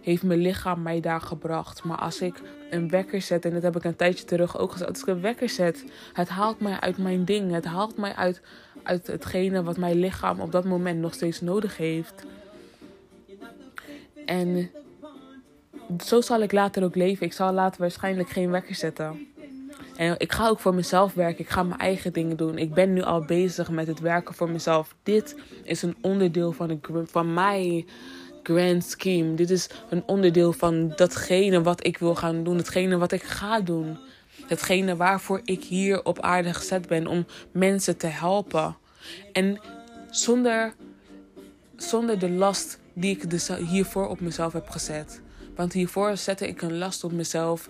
heeft 0.00 0.22
mijn 0.22 0.40
lichaam 0.40 0.82
mij 0.82 1.00
daar 1.00 1.20
gebracht. 1.20 1.84
Maar 1.84 1.98
als 1.98 2.20
ik 2.20 2.34
een 2.70 2.88
wekker 2.88 3.22
zet, 3.22 3.44
en 3.44 3.52
dat 3.52 3.62
heb 3.62 3.76
ik 3.76 3.84
een 3.84 3.96
tijdje 3.96 4.24
terug 4.24 4.58
ook 4.58 4.72
gezegd. 4.72 4.90
Als 4.90 5.00
ik 5.00 5.06
een 5.06 5.20
wekker 5.20 5.48
zet, 5.48 5.84
het 6.12 6.28
haalt 6.28 6.60
mij 6.60 6.80
uit 6.80 6.98
mijn 6.98 7.24
ding. 7.24 7.52
Het 7.52 7.64
haalt 7.64 7.96
mij 7.96 8.14
uit, 8.14 8.40
uit 8.82 9.06
hetgene 9.06 9.62
wat 9.62 9.76
mijn 9.76 9.96
lichaam 9.96 10.40
op 10.40 10.52
dat 10.52 10.64
moment 10.64 11.00
nog 11.00 11.14
steeds 11.14 11.40
nodig 11.40 11.76
heeft. 11.76 12.26
En 14.28 14.70
zo 16.04 16.20
zal 16.20 16.40
ik 16.40 16.52
later 16.52 16.84
ook 16.84 16.94
leven. 16.94 17.26
Ik 17.26 17.32
zal 17.32 17.52
later 17.52 17.80
waarschijnlijk 17.80 18.28
geen 18.28 18.50
wekker 18.50 18.74
zetten. 18.74 19.26
En 19.96 20.14
ik 20.18 20.32
ga 20.32 20.48
ook 20.48 20.60
voor 20.60 20.74
mezelf 20.74 21.14
werken. 21.14 21.44
Ik 21.44 21.50
ga 21.50 21.62
mijn 21.62 21.80
eigen 21.80 22.12
dingen 22.12 22.36
doen. 22.36 22.58
Ik 22.58 22.74
ben 22.74 22.92
nu 22.92 23.02
al 23.02 23.24
bezig 23.24 23.70
met 23.70 23.86
het 23.86 24.00
werken 24.00 24.34
voor 24.34 24.50
mezelf. 24.50 24.94
Dit 25.02 25.36
is 25.62 25.82
een 25.82 25.96
onderdeel 26.00 26.52
van, 26.52 26.70
een, 26.70 27.06
van 27.06 27.34
mij 27.34 27.86
grand 28.42 28.84
scheme. 28.84 29.34
Dit 29.34 29.50
is 29.50 29.68
een 29.90 30.02
onderdeel 30.06 30.52
van 30.52 30.92
datgene 30.96 31.62
wat 31.62 31.86
ik 31.86 31.98
wil 31.98 32.14
gaan 32.14 32.44
doen. 32.44 32.56
Hetgene 32.56 32.96
wat 32.96 33.12
ik 33.12 33.22
ga 33.22 33.60
doen. 33.60 33.98
Hetgene 34.46 34.96
waarvoor 34.96 35.40
ik 35.44 35.64
hier 35.64 36.04
op 36.04 36.20
aarde 36.20 36.54
gezet 36.54 36.88
ben. 36.88 37.06
Om 37.06 37.26
mensen 37.52 37.96
te 37.96 38.06
helpen. 38.06 38.76
En 39.32 39.60
zonder, 40.10 40.74
zonder 41.76 42.18
de 42.18 42.30
last 42.30 42.78
die 43.00 43.10
ik 43.10 43.30
dus 43.30 43.48
hiervoor 43.48 44.08
op 44.08 44.20
mezelf 44.20 44.52
heb 44.52 44.68
gezet. 44.68 45.20
Want 45.56 45.72
hiervoor 45.72 46.16
zette 46.16 46.48
ik 46.48 46.62
een 46.62 46.78
last 46.78 47.04
op 47.04 47.12
mezelf. 47.12 47.68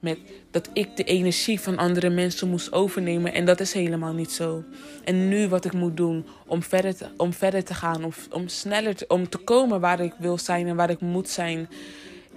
Met 0.00 0.18
dat 0.50 0.70
ik 0.72 0.96
de 0.96 1.04
energie 1.04 1.60
van 1.60 1.76
andere 1.76 2.10
mensen 2.10 2.48
moest 2.48 2.72
overnemen. 2.72 3.32
En 3.32 3.44
dat 3.44 3.60
is 3.60 3.72
helemaal 3.72 4.12
niet 4.12 4.30
zo. 4.30 4.64
En 5.04 5.28
nu 5.28 5.48
wat 5.48 5.64
ik 5.64 5.72
moet 5.72 5.96
doen 5.96 6.26
om 6.46 6.62
verder 6.62 6.96
te, 6.96 7.06
om 7.16 7.32
verder 7.32 7.64
te 7.64 7.74
gaan. 7.74 8.04
Om, 8.04 8.12
om 8.30 8.48
sneller 8.48 8.96
om 9.08 9.28
te 9.28 9.38
komen 9.38 9.80
waar 9.80 10.00
ik 10.00 10.14
wil 10.18 10.38
zijn 10.38 10.66
en 10.66 10.76
waar 10.76 10.90
ik 10.90 11.00
moet 11.00 11.28
zijn. 11.28 11.68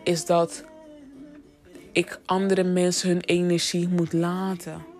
Is 0.03 0.25
dat 0.25 0.63
ik 1.91 2.19
andere 2.25 2.63
mensen 2.63 3.09
hun 3.09 3.21
energie 3.21 3.87
moet 3.87 4.13
laten. 4.13 4.92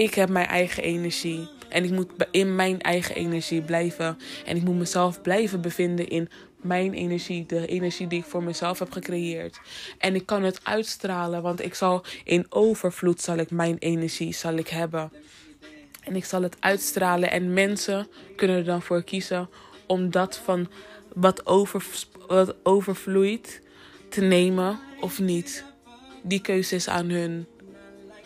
Ik 0.00 0.14
heb 0.14 0.28
mijn 0.28 0.46
eigen 0.46 0.82
energie. 0.82 1.48
En 1.68 1.84
ik 1.84 1.90
moet 1.90 2.10
in 2.30 2.54
mijn 2.54 2.80
eigen 2.80 3.14
energie 3.14 3.62
blijven. 3.62 4.18
En 4.46 4.56
ik 4.56 4.62
moet 4.62 4.78
mezelf 4.78 5.22
blijven 5.22 5.60
bevinden 5.60 6.08
in 6.08 6.28
mijn 6.56 6.94
energie, 6.94 7.46
de 7.46 7.66
energie 7.66 8.06
die 8.06 8.18
ik 8.18 8.24
voor 8.24 8.42
mezelf 8.42 8.78
heb 8.78 8.92
gecreëerd. 8.92 9.60
En 9.98 10.14
ik 10.14 10.26
kan 10.26 10.42
het 10.42 10.60
uitstralen, 10.62 11.42
want 11.42 11.62
ik 11.62 11.74
zal 11.74 12.04
in 12.24 12.46
overvloed 12.48 13.20
zal 13.20 13.36
ik 13.36 13.50
mijn 13.50 13.76
energie 13.78 14.34
zal 14.34 14.54
ik 14.54 14.68
hebben. 14.68 15.12
En 16.04 16.16
ik 16.16 16.24
zal 16.24 16.42
het 16.42 16.56
uitstralen 16.60 17.30
en 17.30 17.52
mensen 17.52 18.08
kunnen 18.36 18.56
er 18.56 18.64
dan 18.64 18.82
voor 18.82 19.02
kiezen 19.02 19.48
om 19.86 20.10
dat 20.10 20.36
van 20.44 20.68
wat, 21.14 21.46
over, 21.46 21.84
wat 22.26 22.54
overvloeit 22.62 23.62
te 24.08 24.20
nemen 24.20 24.78
of 25.00 25.18
niet. 25.18 25.64
Die 26.22 26.40
keuze 26.40 26.74
is 26.74 26.88
aan 26.88 27.08
hun 27.08 27.46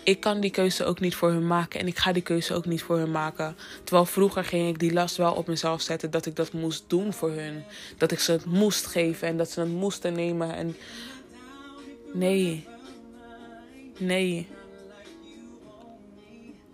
ik 0.04 0.20
kan 0.20 0.40
die 0.40 0.50
keuze 0.50 0.84
ook 0.84 1.00
niet 1.00 1.14
voor 1.14 1.30
hun 1.30 1.46
maken 1.46 1.80
en 1.80 1.86
ik 1.86 1.98
ga 1.98 2.12
die 2.12 2.22
keuze 2.22 2.54
ook 2.54 2.66
niet 2.66 2.82
voor 2.82 2.96
hun 2.96 3.10
maken. 3.10 3.56
Terwijl 3.84 4.06
vroeger 4.06 4.44
ging 4.44 4.68
ik 4.68 4.78
die 4.78 4.92
last 4.92 5.16
wel 5.16 5.32
op 5.32 5.46
mezelf 5.46 5.80
zetten 5.80 6.10
dat 6.10 6.26
ik 6.26 6.36
dat 6.36 6.52
moest 6.52 6.84
doen 6.86 7.12
voor 7.12 7.30
hun. 7.30 7.64
Dat 7.98 8.12
ik 8.12 8.18
ze 8.18 8.32
het 8.32 8.44
moest 8.44 8.86
geven 8.86 9.28
en 9.28 9.36
dat 9.36 9.50
ze 9.50 9.60
het 9.60 9.68
moesten 9.68 10.12
nemen. 10.12 10.54
En 10.54 10.76
nee. 12.12 12.66
Nee. 13.98 14.48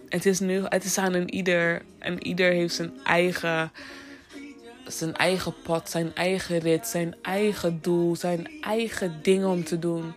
Het 0.09 0.27
is 0.27 0.41
nu, 0.41 0.63
het 0.65 0.85
is 0.85 0.99
aan 0.99 1.15
een 1.15 1.35
ieder. 1.35 1.83
En 1.99 2.27
ieder 2.27 2.53
heeft 2.53 2.75
zijn 2.75 2.93
eigen, 3.05 3.73
zijn 4.87 5.17
eigen 5.17 5.55
pad, 5.63 5.91
zijn 5.91 6.15
eigen 6.15 6.59
rit, 6.59 6.87
zijn 6.87 7.15
eigen 7.23 7.79
doel, 7.83 8.17
zijn 8.17 8.49
eigen 8.61 9.19
dingen 9.23 9.49
om 9.49 9.65
te 9.65 9.79
doen. 9.79 10.15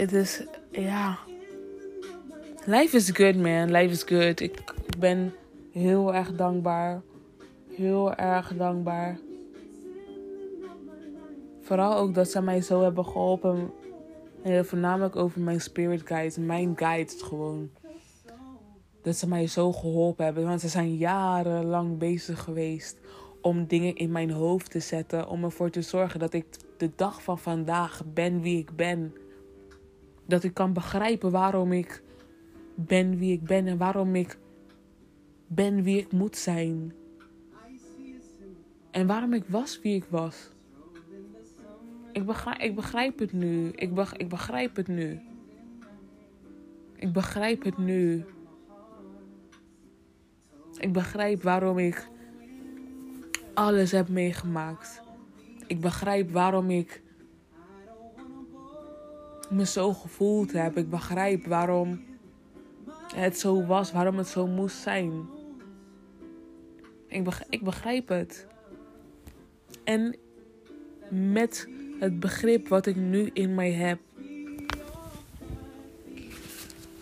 Het 0.00 0.12
is, 0.12 0.42
ja. 0.70 1.18
Life 2.64 2.96
is 2.96 3.10
good, 3.10 3.36
man. 3.36 3.70
Life 3.70 3.90
is 3.90 4.02
good. 4.02 4.40
Ik 4.40 4.74
ben 4.98 5.34
heel 5.72 6.14
erg 6.14 6.34
dankbaar. 6.34 7.02
Heel 7.76 8.14
erg 8.14 8.56
dankbaar. 8.56 9.18
Vooral 11.62 11.96
ook 11.96 12.14
dat 12.14 12.30
ze 12.30 12.42
mij 12.42 12.60
zo 12.60 12.82
hebben 12.82 13.04
geholpen. 13.04 13.72
En 14.42 14.66
voornamelijk 14.66 15.16
over 15.16 15.40
mijn 15.40 15.60
spirit 15.60 16.02
guides. 16.04 16.36
Mijn 16.36 16.72
guides 16.76 17.22
gewoon. 17.22 17.70
Dat 19.02 19.16
ze 19.16 19.28
mij 19.28 19.46
zo 19.46 19.72
geholpen 19.72 20.24
hebben. 20.24 20.44
Want 20.44 20.60
ze 20.60 20.68
zijn 20.68 20.96
jarenlang 20.96 21.98
bezig 21.98 22.40
geweest 22.40 22.98
om 23.40 23.66
dingen 23.66 23.94
in 23.96 24.12
mijn 24.12 24.30
hoofd 24.30 24.70
te 24.70 24.80
zetten. 24.80 25.28
Om 25.28 25.44
ervoor 25.44 25.70
te 25.70 25.82
zorgen 25.82 26.20
dat 26.20 26.32
ik 26.32 26.46
de 26.76 26.90
dag 26.96 27.22
van 27.22 27.38
vandaag 27.38 28.02
ben 28.14 28.40
wie 28.40 28.58
ik 28.58 28.76
ben. 28.76 29.14
Dat 30.30 30.44
ik 30.44 30.54
kan 30.54 30.72
begrijpen 30.72 31.30
waarom 31.30 31.72
ik 31.72 32.02
ben 32.74 33.18
wie 33.18 33.32
ik 33.32 33.42
ben 33.42 33.66
en 33.66 33.78
waarom 33.78 34.14
ik 34.14 34.38
ben 35.46 35.82
wie 35.82 35.98
ik 35.98 36.12
moet 36.12 36.36
zijn. 36.36 36.94
En 38.90 39.06
waarom 39.06 39.32
ik 39.32 39.44
was 39.46 39.80
wie 39.80 39.94
ik 39.94 40.04
was. 40.08 40.50
Ik 42.12 42.26
begrijp, 42.26 42.60
ik 42.60 42.74
begrijp 42.74 43.18
het 43.18 43.32
nu. 43.32 43.68
Ik, 43.74 43.94
be, 43.94 44.06
ik 44.16 44.28
begrijp 44.28 44.76
het 44.76 44.88
nu. 44.88 45.20
Ik 46.96 47.12
begrijp 47.12 47.64
het 47.64 47.78
nu. 47.78 48.24
Ik 50.78 50.92
begrijp 50.92 51.42
waarom 51.42 51.78
ik 51.78 52.08
alles 53.54 53.92
heb 53.92 54.08
meegemaakt. 54.08 55.02
Ik 55.66 55.80
begrijp 55.80 56.30
waarom 56.30 56.70
ik 56.70 57.02
me 59.50 59.66
zo 59.66 59.92
gevoeld 59.92 60.52
heb. 60.52 60.76
Ik 60.76 60.90
begrijp 60.90 61.46
waarom 61.46 62.04
het 63.14 63.38
zo 63.38 63.66
was, 63.66 63.92
waarom 63.92 64.16
het 64.16 64.28
zo 64.28 64.46
moest 64.46 64.76
zijn. 64.76 65.28
Ik, 67.06 67.24
begrijp, 67.24 67.52
ik 67.52 67.62
begrijp 67.62 68.08
het. 68.08 68.46
En 69.84 70.16
met 71.08 71.68
het 71.98 72.20
begrip 72.20 72.68
wat 72.68 72.86
ik 72.86 72.96
nu 72.96 73.30
in 73.32 73.54
mij 73.54 73.72
heb, 73.72 73.98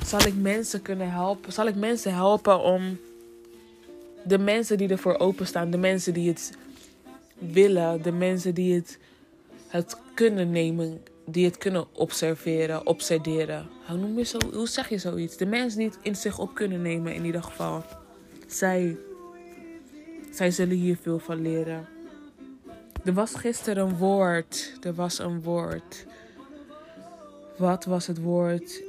zal 0.03 0.27
ik 0.27 0.35
mensen 0.35 0.83
kunnen 0.83 1.11
helpen. 1.11 1.53
Zal 1.53 1.67
ik 1.67 1.75
mensen 1.75 2.15
helpen 2.15 2.61
om 2.61 2.99
de 4.25 4.39
mensen 4.39 4.79
die 4.79 4.89
ervoor 4.89 5.19
openstaan, 5.19 5.71
de 5.71 5.79
mensen 5.79 6.15
die 6.15 6.29
het 6.29 6.53
willen, 7.39 8.03
de 8.03 8.13
mensen 8.13 8.55
die 8.55 8.75
het, 8.75 8.99
het 9.69 9.97
kunnen 10.15 10.51
nemen, 10.51 11.03
die 11.31 11.45
het 11.45 11.59
kunnen 11.59 11.95
observeren, 11.95 12.87
obsederen. 12.87 13.69
Hoe, 13.87 13.97
noem 13.97 14.19
je 14.19 14.25
zo, 14.25 14.39
hoe 14.53 14.69
zeg 14.69 14.89
je 14.89 14.99
zoiets? 14.99 15.37
De 15.37 15.47
mensen 15.47 15.79
die 15.79 15.89
het 15.89 15.99
in 16.03 16.17
zich 16.17 16.39
op 16.39 16.55
kunnen 16.55 16.83
nemen 16.83 17.15
in 17.15 17.25
ieder 17.25 17.43
geval. 17.43 17.85
Zij, 18.47 18.97
zij 20.31 20.51
zullen 20.51 20.77
hier 20.77 20.97
veel 20.97 21.19
van 21.19 21.43
leren. 21.43 21.87
Er 23.05 23.13
was 23.13 23.35
gisteren 23.35 23.87
een 23.87 23.97
woord. 23.97 24.73
Er 24.81 24.95
was 24.95 25.19
een 25.19 25.43
woord. 25.43 26.07
Wat 27.57 27.85
was 27.85 28.07
het 28.07 28.21
woord? 28.21 28.83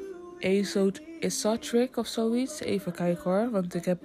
Esoteric 1.19 1.97
of 1.97 2.07
zoiets? 2.07 2.59
Even 2.59 2.91
kijken 2.91 3.31
hoor, 3.31 3.49
want 3.51 3.73
ik 3.73 3.85
heb 3.85 4.01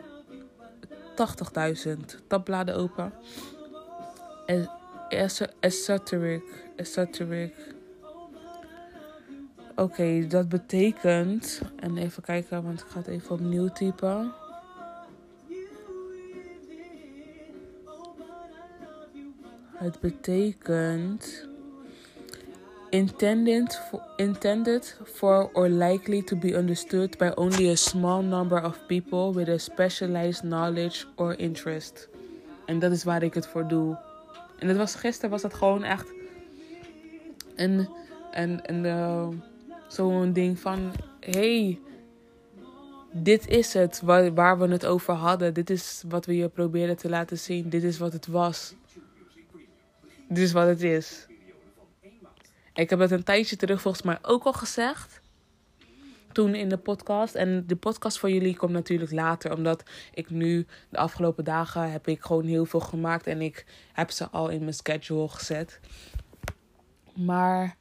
80.000 1.87 1.94
tabbladen 2.27 2.75
open. 2.77 3.12
Esoteric. 5.61 6.42
Esoteric. 6.77 7.73
Oké, 9.76 10.26
dat 10.26 10.48
betekent. 10.48 11.60
En 11.76 11.96
even 11.96 12.22
kijken, 12.22 12.62
want 12.62 12.80
ik 12.80 12.87
ga 12.87 12.98
het 12.98 13.06
even 13.06 13.30
opnieuw 13.30 13.68
typen. 13.68 14.32
Het 19.74 20.00
betekent. 20.00 21.46
Intended 22.90 23.76
for, 23.76 24.02
intended 24.16 25.00
for 25.04 25.50
or 25.52 25.68
likely 25.68 26.22
to 26.22 26.37
be 26.37 26.56
understood 26.56 27.18
by 27.18 27.32
only 27.34 27.70
a 27.70 27.74
small 27.74 28.22
number 28.22 28.64
of 28.64 28.87
people 28.87 29.32
with 29.32 29.48
a 29.48 29.58
specialized 29.58 30.40
knowledge 30.40 31.04
or 31.14 31.38
interest. 31.38 32.08
En 32.66 32.78
dat 32.78 32.92
is 32.92 33.04
waar 33.04 33.22
ik 33.22 33.34
het 33.34 33.46
voor 33.46 33.68
doe. 33.68 33.96
En 34.58 34.66
dat 34.66 34.76
was 34.76 34.94
gisteren 34.94 35.30
was 35.30 35.42
dat 35.42 35.54
gewoon 35.54 35.82
echt 35.82 36.12
een, 37.56 37.88
een, 38.30 38.60
een, 38.62 38.84
uh, 38.84 39.28
zo'n 39.94 40.33
ding 40.33 40.59
van: 40.59 40.92
hey, 41.20 41.80
dit 43.12 43.48
is 43.48 43.72
het 43.74 44.00
waar, 44.00 44.35
waar 44.35 44.59
we 44.59 44.68
het 44.68 44.87
over 44.87 45.14
hadden. 45.14 45.54
Dit 45.54 45.70
is 45.70 46.02
wat 46.09 46.26
we 46.26 46.37
je 46.37 46.48
probeerden 46.48 46.96
te 46.96 47.09
laten 47.09 47.38
zien. 47.38 47.68
Dit 47.68 47.83
is 47.83 47.98
wat 47.98 48.12
het 48.12 48.26
was. 48.26 48.74
Dit 50.28 50.38
is 50.38 50.52
wat 50.52 50.66
het 50.66 50.83
is. 50.83 51.26
Ik 52.74 52.90
heb 52.90 52.98
het 52.98 53.11
een 53.11 53.24
tijdje 53.24 53.57
terug 53.57 53.80
volgens 53.80 54.04
mij 54.04 54.18
ook 54.22 54.44
al 54.44 54.52
gezegd. 54.52 55.20
Toen 56.33 56.54
in 56.54 56.68
de 56.68 56.76
podcast. 56.76 57.35
En 57.35 57.66
de 57.66 57.76
podcast 57.76 58.18
voor 58.18 58.30
jullie 58.30 58.57
komt 58.57 58.72
natuurlijk 58.72 59.12
later. 59.12 59.54
Omdat 59.54 59.83
ik 60.14 60.30
nu 60.30 60.66
de 60.88 60.98
afgelopen 60.98 61.44
dagen 61.44 61.92
heb 61.92 62.09
ik 62.09 62.22
gewoon 62.22 62.44
heel 62.44 62.64
veel 62.64 62.80
gemaakt. 62.80 63.26
En 63.26 63.40
ik 63.40 63.66
heb 63.92 64.11
ze 64.11 64.28
al 64.30 64.48
in 64.48 64.61
mijn 64.61 64.74
schedule 64.74 65.28
gezet. 65.28 65.80
Maar 67.14 67.76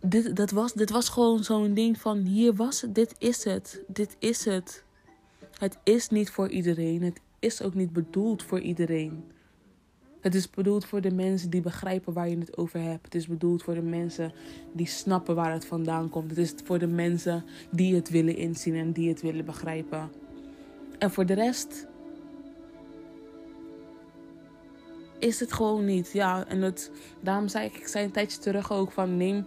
dit, 0.00 0.36
dat 0.36 0.50
was, 0.50 0.72
dit 0.72 0.90
was 0.90 1.08
gewoon 1.08 1.44
zo'n 1.44 1.74
ding 1.74 2.00
van 2.00 2.18
hier 2.18 2.54
was 2.54 2.80
het, 2.80 2.94
dit 2.94 3.14
is 3.18 3.44
het, 3.44 3.82
dit 3.86 4.16
is 4.18 4.44
het. 4.44 4.84
Het 5.58 5.78
is 5.84 6.08
niet 6.08 6.30
voor 6.30 6.48
iedereen, 6.48 7.02
het 7.02 7.20
is 7.38 7.62
ook 7.62 7.74
niet 7.74 7.92
bedoeld 7.92 8.42
voor 8.42 8.60
iedereen. 8.60 9.24
Het 10.20 10.34
is 10.34 10.50
bedoeld 10.50 10.84
voor 10.84 11.00
de 11.00 11.10
mensen 11.10 11.50
die 11.50 11.60
begrijpen 11.60 12.12
waar 12.12 12.28
je 12.28 12.38
het 12.38 12.56
over 12.56 12.80
hebt. 12.80 13.04
Het 13.04 13.14
is 13.14 13.26
bedoeld 13.26 13.62
voor 13.62 13.74
de 13.74 13.82
mensen 13.82 14.32
die 14.72 14.86
snappen 14.86 15.34
waar 15.34 15.52
het 15.52 15.64
vandaan 15.64 16.08
komt. 16.08 16.30
Het 16.30 16.38
is 16.38 16.54
voor 16.64 16.78
de 16.78 16.86
mensen 16.86 17.44
die 17.70 17.94
het 17.94 18.08
willen 18.08 18.36
inzien 18.36 18.74
en 18.74 18.92
die 18.92 19.08
het 19.08 19.22
willen 19.22 19.44
begrijpen. 19.44 20.10
En 20.98 21.10
voor 21.10 21.26
de 21.26 21.34
rest 21.34 21.86
is 25.18 25.40
het 25.40 25.52
gewoon 25.52 25.84
niet. 25.84 26.10
Ja, 26.12 26.46
en 26.46 26.62
het, 26.62 26.90
daarom 27.20 27.48
zei 27.48 27.66
ik, 27.66 27.76
ik 27.76 27.86
zei 27.86 28.04
een 28.04 28.10
tijdje 28.10 28.38
terug 28.38 28.72
ook 28.72 28.92
van 28.92 29.16
neem, 29.16 29.46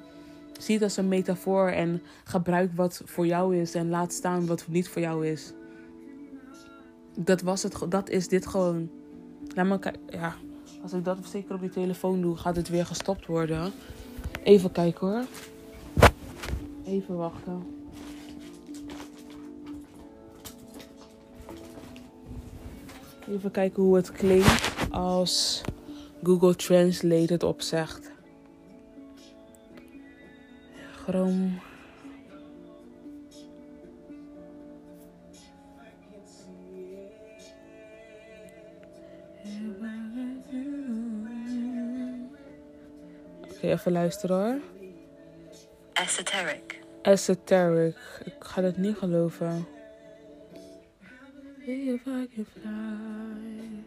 zie 0.63 0.73
het 0.75 0.83
als 0.83 0.97
een 0.97 1.07
metafoor 1.07 1.67
en 1.67 2.01
gebruik 2.23 2.71
wat 2.75 3.01
voor 3.05 3.25
jou 3.25 3.57
is 3.57 3.75
en 3.75 3.89
laat 3.89 4.13
staan 4.13 4.45
wat 4.45 4.65
niet 4.67 4.89
voor 4.89 5.01
jou 5.01 5.27
is. 5.27 5.53
Dat 7.17 7.41
was 7.41 7.63
het, 7.63 7.85
dat 7.89 8.09
is 8.09 8.27
dit 8.27 8.47
gewoon. 8.47 8.89
Laat 9.55 9.65
me 9.65 9.93
ja, 10.09 10.35
als 10.81 10.93
ik 10.93 11.03
dat 11.05 11.17
zeker 11.31 11.55
op 11.55 11.61
die 11.61 11.69
telefoon 11.69 12.21
doe, 12.21 12.37
gaat 12.37 12.55
het 12.55 12.69
weer 12.69 12.85
gestopt 12.85 13.25
worden. 13.25 13.71
Even 14.43 14.71
kijken 14.71 15.07
hoor. 15.07 15.25
Even 16.85 17.15
wachten. 17.15 17.63
Even 23.29 23.51
kijken 23.51 23.83
hoe 23.83 23.95
het 23.95 24.11
klinkt 24.11 24.71
als 24.91 25.61
Google 26.23 26.55
Translate 26.55 27.33
het 27.33 27.43
opzegt. 27.43 28.12
Chrome. 31.03 31.49
Oké, 43.41 43.71
even 43.71 43.91
luisteren 43.91 44.37
hoor. 44.37 44.61
Esoteric. 45.93 46.79
Esoteric. 47.01 48.21
Ik 48.23 48.35
ga 48.39 48.63
het 48.63 48.77
niet 48.77 48.97
geloven. 48.97 49.67
If 51.65 52.05
I 52.05 52.27
can 52.35 52.45
fly. 52.45 53.83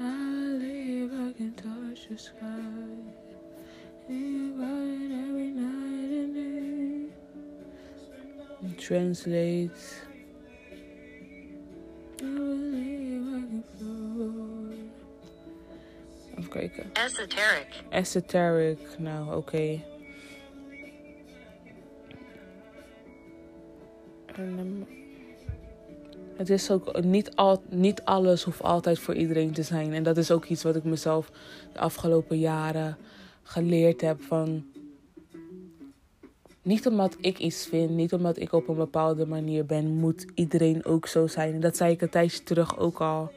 I 0.00 0.56
live, 0.58 1.12
I 1.12 1.32
can 1.36 1.54
touch 1.54 2.06
the 2.08 2.16
sky. 2.16 3.18
Every 4.08 5.50
night 5.50 5.69
Translate. 8.80 9.70
Even 16.38 16.48
kijken. 16.48 16.90
Esoteric. 16.92 17.82
Esoteric. 17.90 18.78
Nou, 18.98 19.26
oké. 19.26 19.36
Okay. 19.36 19.84
Um, 24.38 24.86
het 26.36 26.50
is 26.50 26.70
ook 26.70 27.02
niet, 27.02 27.36
al, 27.36 27.62
niet 27.68 28.02
alles 28.04 28.42
hoeft 28.42 28.62
altijd 28.62 28.98
voor 28.98 29.14
iedereen 29.14 29.52
te 29.52 29.62
zijn. 29.62 29.92
En 29.92 30.02
dat 30.02 30.16
is 30.16 30.30
ook 30.30 30.44
iets 30.44 30.62
wat 30.62 30.76
ik 30.76 30.84
mezelf 30.84 31.30
de 31.72 31.78
afgelopen 31.78 32.38
jaren 32.38 32.96
geleerd 33.42 34.00
heb. 34.00 34.22
Van 34.22 34.69
niet 36.62 36.86
omdat 36.86 37.16
ik 37.20 37.38
iets 37.38 37.66
vind, 37.66 37.90
niet 37.90 38.12
omdat 38.12 38.38
ik 38.38 38.52
op 38.52 38.68
een 38.68 38.76
bepaalde 38.76 39.26
manier 39.26 39.66
ben, 39.66 39.86
moet 39.86 40.26
iedereen 40.34 40.84
ook 40.84 41.06
zo 41.06 41.26
zijn. 41.26 41.60
Dat 41.60 41.76
zei 41.76 41.92
ik 41.92 42.02
een 42.02 42.10
tijdje 42.10 42.42
terug 42.42 42.78
ook 42.78 43.00
al. 43.00 43.32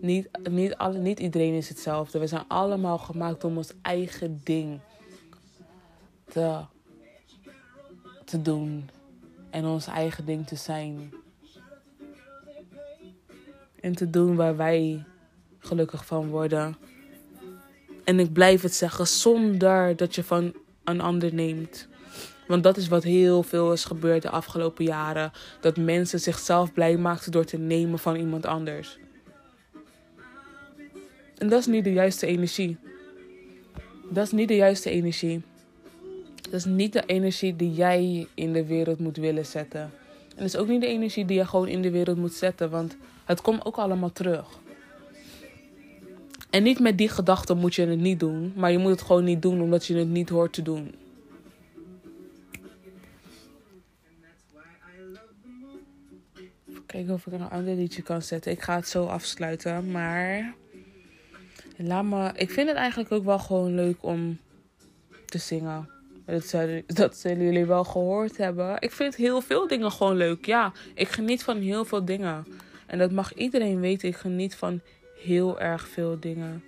Niet, 0.00 0.28
niet, 0.50 0.74
alle, 0.76 0.98
niet 0.98 1.20
iedereen 1.20 1.54
is 1.54 1.68
hetzelfde. 1.68 2.18
We 2.18 2.26
zijn 2.26 2.44
allemaal 2.48 2.98
gemaakt 2.98 3.44
om 3.44 3.56
ons 3.56 3.72
eigen 3.82 4.40
ding 4.44 4.80
te, 6.28 6.60
te 8.24 8.42
doen. 8.42 8.90
En 9.50 9.64
ons 9.64 9.86
eigen 9.86 10.24
ding 10.26 10.46
te 10.46 10.56
zijn. 10.56 11.12
En 13.80 13.94
te 13.94 14.10
doen 14.10 14.36
waar 14.36 14.56
wij 14.56 15.04
gelukkig 15.58 16.06
van 16.06 16.28
worden. 16.28 16.76
En 18.04 18.18
ik 18.18 18.32
blijf 18.32 18.62
het 18.62 18.74
zeggen 18.74 19.06
zonder 19.06 19.96
dat 19.96 20.14
je 20.14 20.24
van 20.24 20.54
een 20.84 21.00
ander 21.00 21.34
neemt. 21.34 21.88
Want 22.46 22.62
dat 22.62 22.76
is 22.76 22.88
wat 22.88 23.02
heel 23.02 23.42
veel 23.42 23.72
is 23.72 23.84
gebeurd 23.84 24.22
de 24.22 24.30
afgelopen 24.30 24.84
jaren. 24.84 25.32
Dat 25.60 25.76
mensen 25.76 26.20
zichzelf 26.20 26.72
blij 26.72 26.96
maakten 26.96 27.32
door 27.32 27.44
te 27.44 27.58
nemen 27.58 27.98
van 27.98 28.16
iemand 28.16 28.46
anders. 28.46 28.98
En 31.38 31.48
dat 31.48 31.60
is 31.60 31.66
niet 31.66 31.84
de 31.84 31.92
juiste 31.92 32.26
energie. 32.26 32.76
Dat 34.10 34.26
is 34.26 34.32
niet 34.32 34.48
de 34.48 34.56
juiste 34.56 34.90
energie. 34.90 35.42
Dat 36.42 36.52
is 36.52 36.64
niet 36.64 36.92
de 36.92 37.02
energie 37.06 37.56
die 37.56 37.72
jij 37.72 38.26
in 38.34 38.52
de 38.52 38.66
wereld 38.66 38.98
moet 38.98 39.16
willen 39.16 39.46
zetten. 39.46 39.80
En 39.80 40.42
dat 40.42 40.46
is 40.46 40.56
ook 40.56 40.68
niet 40.68 40.80
de 40.80 40.86
energie 40.86 41.24
die 41.24 41.36
je 41.36 41.46
gewoon 41.46 41.68
in 41.68 41.82
de 41.82 41.90
wereld 41.90 42.16
moet 42.16 42.32
zetten, 42.32 42.70
want 42.70 42.96
het 43.24 43.40
komt 43.40 43.64
ook 43.64 43.76
allemaal 43.76 44.12
terug. 44.12 44.46
En 46.50 46.62
niet 46.62 46.80
met 46.80 46.98
die 46.98 47.08
gedachte 47.08 47.54
moet 47.54 47.74
je 47.74 47.86
het 47.86 47.98
niet 47.98 48.20
doen, 48.20 48.52
maar 48.56 48.72
je 48.72 48.78
moet 48.78 48.90
het 48.90 49.02
gewoon 49.02 49.24
niet 49.24 49.42
doen 49.42 49.60
omdat 49.60 49.86
je 49.86 49.96
het 49.96 50.08
niet 50.08 50.28
hoort 50.28 50.52
te 50.52 50.62
doen. 50.62 50.94
Kijken 56.86 57.14
of 57.14 57.26
ik 57.26 57.32
een 57.32 57.50
ander 57.50 57.74
liedje 57.74 58.02
kan 58.02 58.22
zetten. 58.22 58.52
Ik 58.52 58.62
ga 58.62 58.76
het 58.76 58.88
zo 58.88 59.04
afsluiten, 59.04 59.90
maar 59.90 60.54
laat 61.76 62.04
me. 62.04 62.32
Ik 62.34 62.50
vind 62.50 62.68
het 62.68 62.76
eigenlijk 62.76 63.12
ook 63.12 63.24
wel 63.24 63.38
gewoon 63.38 63.74
leuk 63.74 63.96
om 64.00 64.38
te 65.24 65.38
zingen. 65.38 65.90
Dat 66.24 66.44
zullen, 66.44 66.82
dat 66.86 67.20
jullie 67.22 67.64
wel 67.64 67.84
gehoord 67.84 68.36
hebben. 68.36 68.76
Ik 68.80 68.92
vind 68.92 69.16
heel 69.16 69.40
veel 69.40 69.66
dingen 69.66 69.92
gewoon 69.92 70.16
leuk. 70.16 70.46
Ja, 70.46 70.72
ik 70.94 71.08
geniet 71.08 71.42
van 71.42 71.58
heel 71.58 71.84
veel 71.84 72.04
dingen. 72.04 72.46
En 72.86 72.98
dat 72.98 73.12
mag 73.12 73.34
iedereen 73.34 73.80
weten. 73.80 74.08
Ik 74.08 74.16
geniet 74.16 74.54
van 74.54 74.80
heel 75.22 75.60
erg 75.60 75.88
veel 75.88 76.20
dingen. 76.20 76.64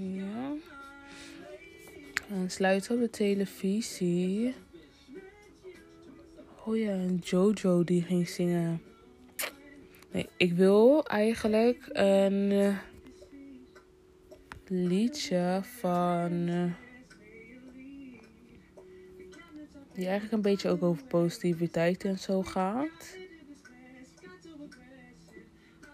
Even. 0.00 0.14
Ja. 0.14 0.69
En 2.30 2.50
sluiten 2.50 2.94
op 2.94 3.00
de 3.00 3.10
televisie. 3.10 4.54
Oh 6.64 6.76
ja, 6.76 6.90
en 6.90 7.16
Jojo 7.16 7.84
die 7.84 8.02
ging 8.02 8.28
zingen. 8.28 8.82
Nee, 10.12 10.28
ik 10.36 10.52
wil 10.52 11.06
eigenlijk 11.06 11.88
een 11.92 12.50
eh, 12.50 12.76
liedje 14.66 15.60
van. 15.62 16.32
Uh, 16.48 16.72
die 19.92 20.06
eigenlijk 20.06 20.32
een 20.32 20.42
beetje 20.42 20.68
ook 20.68 20.82
over 20.82 21.04
positiviteit 21.04 22.04
en 22.04 22.18
zo 22.18 22.42
gaat. 22.42 23.16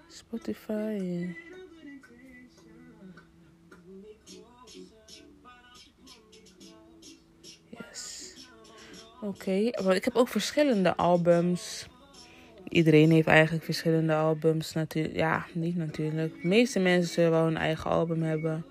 Spotify. 0.09 1.35
Oké, 9.21 9.71
maar 9.85 9.95
ik 9.95 10.05
heb 10.05 10.15
ook 10.15 10.29
verschillende 10.29 10.97
albums. 10.97 11.87
Iedereen 12.69 13.11
heeft 13.11 13.27
eigenlijk 13.29 13.65
verschillende 13.65 14.15
albums. 14.15 14.73
Natuurlijk, 14.73 15.17
ja, 15.17 15.47
niet 15.53 15.77
natuurlijk. 15.77 16.43
De 16.43 16.49
meeste 16.49 16.79
mensen 16.79 17.13
zullen 17.13 17.31
wel 17.31 17.47
een 17.47 17.57
eigen 17.57 17.91
album 17.91 18.23
hebben. 18.23 18.65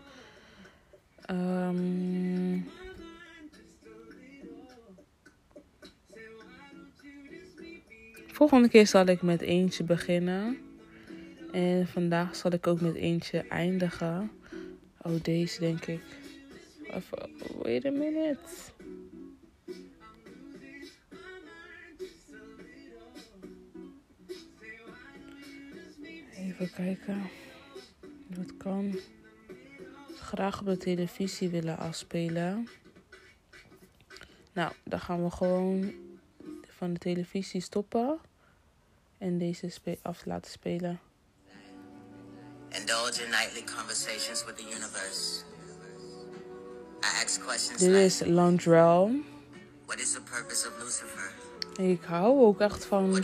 Um, 1.32 2.68
Volgende 8.36 8.70
keer 8.70 8.88
zal 8.88 9.06
ik 9.06 9.22
met 9.22 9.41
eentje 9.41 9.84
beginnen. 9.84 10.58
En 11.52 11.88
vandaag 11.88 12.36
zal 12.36 12.52
ik 12.52 12.68
ook 12.68 12.82
met 12.82 12.96
eentje 12.96 13.46
eindigen. 13.50 14.32
Oh, 15.02 15.24
deze 15.24 15.60
denk 15.60 15.86
ik. 15.86 16.02
Even, 16.84 17.30
wait 17.62 17.86
a 17.86 17.91
minute. 17.91 18.39
Even 26.60 26.74
kijken. 26.74 27.30
Wat 28.28 28.58
kan. 28.58 28.99
Graag 30.20 30.60
op 30.60 30.66
de 30.66 30.78
televisie 30.78 31.49
willen 31.49 31.78
afspelen. 31.78 32.70
Nou, 34.53 34.74
dan 34.84 34.99
gaan 34.99 35.24
we 35.24 35.32
gewoon 35.32 35.93
van 36.68 36.93
de 36.93 36.99
televisie 36.99 37.62
stoppen 37.62 38.20
en 39.18 39.38
deze 39.38 39.72
af 40.01 40.26
laten 40.26 40.51
spelen. 40.51 40.99
Indulge 42.70 43.24
in 43.24 43.30
nightly 43.30 43.64
conversations 43.64 44.45
with 44.45 44.56
the 44.58 44.64
universe. 44.64 45.43
I 47.01 47.24
ask 47.24 47.41
questions 47.41 47.80
Dit 47.80 47.95
is 47.95 48.20
Landrell. 48.20 49.24
What 49.86 49.99
is 49.99 50.12
the 50.12 50.22
purpose 50.22 50.68
of 50.68 50.84
Lucifer? 50.84 51.34
Ik 51.78 52.03
hou 52.03 52.45
ook 52.45 52.60
echt 52.60 52.86
van 52.86 53.24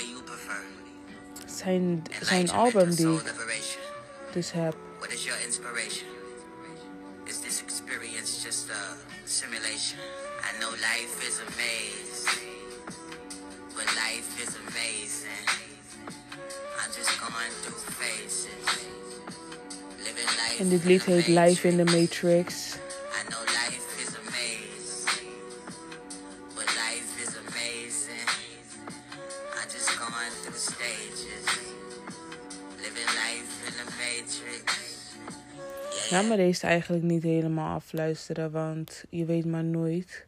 zijn, 1.64 2.03
zijn 2.22 2.49
album 2.49 2.95
die 2.95 3.14
ik 3.14 3.34
dus 4.34 4.51
heb. 4.51 4.76
What 4.97 5.12
is 5.14 5.24
your 5.24 5.39
inspiration? 5.45 6.07
Is 7.26 7.39
this 7.39 7.62
experience 7.62 8.43
just 8.43 8.70
a 8.70 8.95
simulation? 9.26 9.99
I 10.47 10.59
know 10.59 10.72
life 10.72 11.28
is 11.28 11.39
a 11.39 11.49
maze. 11.57 12.41
life 13.95 14.32
is 14.43 14.55
amazing. 14.64 15.45
I'm 16.80 16.91
just 16.99 17.14
going 17.20 17.53
through 17.62 17.82
phases. 17.99 18.68
Living 19.97 20.30
life 20.41 20.57
en 20.59 20.70
dit 20.70 20.84
lied 20.84 21.03
heet 21.03 21.28
Life 21.28 21.68
in 21.68 21.86
the 21.86 21.97
Matrix. 21.97 22.76
Ja, 36.12 36.22
maar 36.22 36.38
deze 36.38 36.68
eigenlijk 36.68 37.03
niet 37.03 37.24
helemaal 37.24 37.76
afluisteren, 37.76 38.51
want 38.51 39.03
je 39.09 39.26
weet 39.26 39.45
maar 39.45 39.64
nooit. 39.64 40.26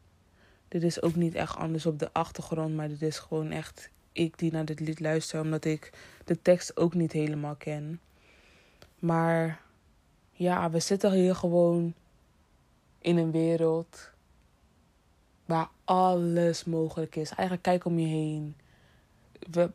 Dit 0.67 0.83
is 0.83 1.01
ook 1.01 1.15
niet 1.15 1.35
echt 1.35 1.55
anders 1.55 1.85
op 1.85 1.99
de 1.99 2.13
achtergrond, 2.13 2.75
maar 2.75 2.87
dit 2.87 3.01
is 3.01 3.19
gewoon 3.19 3.51
echt 3.51 3.89
ik 4.11 4.37
die 4.37 4.51
naar 4.51 4.65
dit 4.65 4.79
lied 4.79 4.99
luister, 4.99 5.41
omdat 5.41 5.65
ik 5.65 5.91
de 6.25 6.41
tekst 6.41 6.77
ook 6.77 6.93
niet 6.93 7.11
helemaal 7.11 7.55
ken. 7.55 7.99
Maar 8.99 9.61
ja, 10.31 10.69
we 10.69 10.79
zitten 10.79 11.11
hier 11.11 11.35
gewoon 11.35 11.93
in 12.99 13.17
een 13.17 13.31
wereld 13.31 14.11
waar 15.45 15.69
alles 15.83 16.63
mogelijk 16.63 17.15
is. 17.15 17.29
Eigenlijk 17.29 17.61
kijk 17.61 17.85
om 17.85 17.99
je 17.99 18.07
heen. 18.07 18.55
We, 19.51 19.71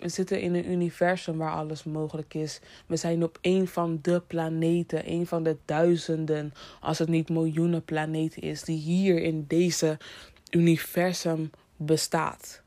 we 0.00 0.08
zitten 0.08 0.40
in 0.40 0.54
een 0.54 0.70
universum 0.70 1.36
waar 1.36 1.52
alles 1.52 1.84
mogelijk 1.84 2.34
is. 2.34 2.60
We 2.86 2.96
zijn 2.96 3.22
op 3.22 3.38
een 3.40 3.68
van 3.68 3.98
de 4.02 4.22
planeten, 4.26 5.10
een 5.10 5.26
van 5.26 5.42
de 5.42 5.56
duizenden, 5.64 6.52
als 6.80 6.98
het 6.98 7.08
niet 7.08 7.28
miljoenen 7.28 7.84
planeten 7.84 8.42
is, 8.42 8.62
die 8.62 8.78
hier 8.78 9.22
in 9.22 9.44
deze 9.48 9.98
universum 10.50 11.50
bestaat. 11.76 12.62